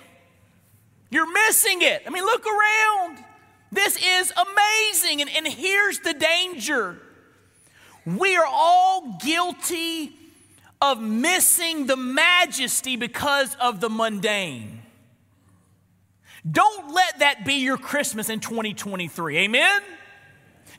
You're 1.11 1.31
missing 1.31 1.83
it. 1.83 2.01
I 2.07 2.09
mean, 2.09 2.25
look 2.25 2.43
around. 2.47 3.23
This 3.71 3.97
is 3.97 4.33
amazing." 4.35 5.21
And, 5.21 5.29
and 5.29 5.47
here's 5.47 5.99
the 5.99 6.13
danger: 6.15 6.97
we 8.03 8.35
are 8.35 8.47
all 8.47 9.19
guilty 9.23 10.11
of 10.81 10.99
missing 10.99 11.85
the 11.85 11.97
majesty 11.97 12.95
because 12.95 13.55
of 13.61 13.79
the 13.79 13.89
mundane. 13.89 14.82
Don't 16.49 16.93
let 16.93 17.19
that 17.19 17.45
be 17.45 17.55
your 17.55 17.77
Christmas 17.77 18.29
in 18.29 18.39
2023. 18.39 19.37
Amen? 19.39 19.81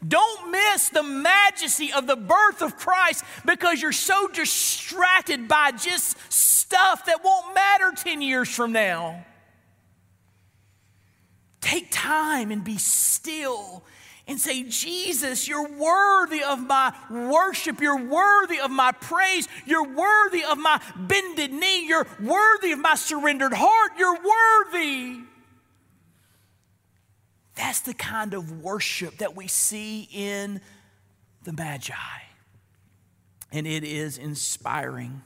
Don't 0.07 0.51
miss 0.51 0.91
the 0.91 1.03
majesty 1.03 1.93
of 1.93 2.07
the 2.07 2.17
birth 2.17 2.61
of 2.61 2.77
Christ 2.77 3.25
because 3.47 3.81
you're 3.81 3.93
so 3.93 4.29
distracted 4.29 5.49
by 5.49 5.71
just 5.71 6.17
stuff 6.31 7.07
that 7.07 7.25
won't 7.25 7.55
matter 7.55 7.93
10 7.97 8.21
years 8.21 8.49
from 8.49 8.73
now. 8.73 9.25
Take 11.61 11.89
time 11.91 12.51
and 12.51 12.63
be 12.63 12.77
still 12.77 13.83
and 14.27 14.39
say, 14.39 14.65
Jesus, 14.65 15.49
you're 15.49 15.69
worthy 15.69 16.43
of 16.43 16.61
my 16.61 16.95
worship. 17.11 17.81
You're 17.81 18.05
worthy 18.05 18.61
of 18.61 18.71
my 18.71 18.93
praise. 18.93 19.49
You're 19.65 19.89
worthy 19.89 20.45
of 20.45 20.59
my 20.59 20.81
bended 20.97 21.53
knee. 21.53 21.87
You're 21.87 22.07
worthy 22.21 22.73
of 22.73 22.79
my 22.81 22.95
surrendered 22.97 23.55
heart. 23.55 23.93
You're 23.99 24.19
worthy. 24.19 25.21
That's 27.55 27.81
the 27.81 27.95
kind 27.95 28.35
of 28.35 28.63
worship 28.63 29.19
that 29.19 29.37
we 29.37 29.47
see 29.47 30.09
in 30.13 30.61
the 31.45 31.53
Magi. 31.53 31.95
And 33.53 33.67
it 33.67 33.85
is 33.85 34.19
inspiring. 34.19 35.23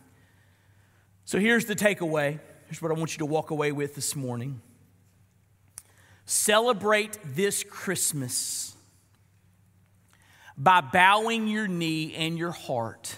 So 1.24 1.39
here's 1.39 1.64
the 1.64 1.74
takeaway. 1.74 2.39
Here's 2.66 2.83
what 2.83 2.91
I 2.91 2.95
want 2.95 3.12
you 3.12 3.18
to 3.18 3.26
walk 3.26 3.51
away 3.51 3.72
with 3.72 3.95
this 3.95 4.14
morning. 4.14 4.61
Celebrate 6.26 7.18
this 7.24 7.64
Christmas 7.64 8.76
by 10.59 10.83
bowing 10.83 11.49
your 11.49 11.66
knee 11.66 12.14
and 12.14 12.37
your 12.37 12.51
heart 12.51 13.16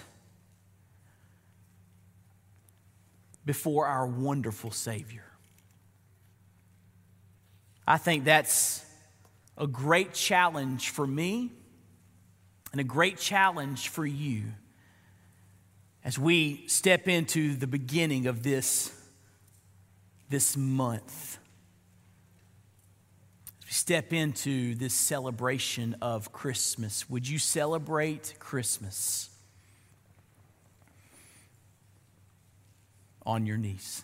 before 3.45 3.87
our 3.87 4.07
wonderful 4.07 4.71
Savior. 4.71 5.25
I 7.85 7.97
think 7.97 8.23
that's 8.23 8.85
a 9.61 9.67
great 9.67 10.11
challenge 10.11 10.89
for 10.89 11.05
me 11.05 11.51
and 12.71 12.81
a 12.81 12.83
great 12.83 13.19
challenge 13.19 13.89
for 13.89 14.03
you 14.05 14.45
as 16.03 16.17
we 16.17 16.67
step 16.67 17.07
into 17.07 17.55
the 17.55 17.67
beginning 17.67 18.25
of 18.25 18.41
this, 18.41 18.91
this 20.29 20.57
month. 20.57 21.37
As 23.59 23.65
we 23.67 23.71
step 23.71 24.11
into 24.11 24.73
this 24.73 24.95
celebration 24.95 25.95
of 26.01 26.33
Christmas, 26.33 27.07
would 27.07 27.29
you 27.29 27.37
celebrate 27.37 28.33
Christmas 28.39 29.29
on 33.27 33.45
your 33.45 33.57
knees? 33.57 34.03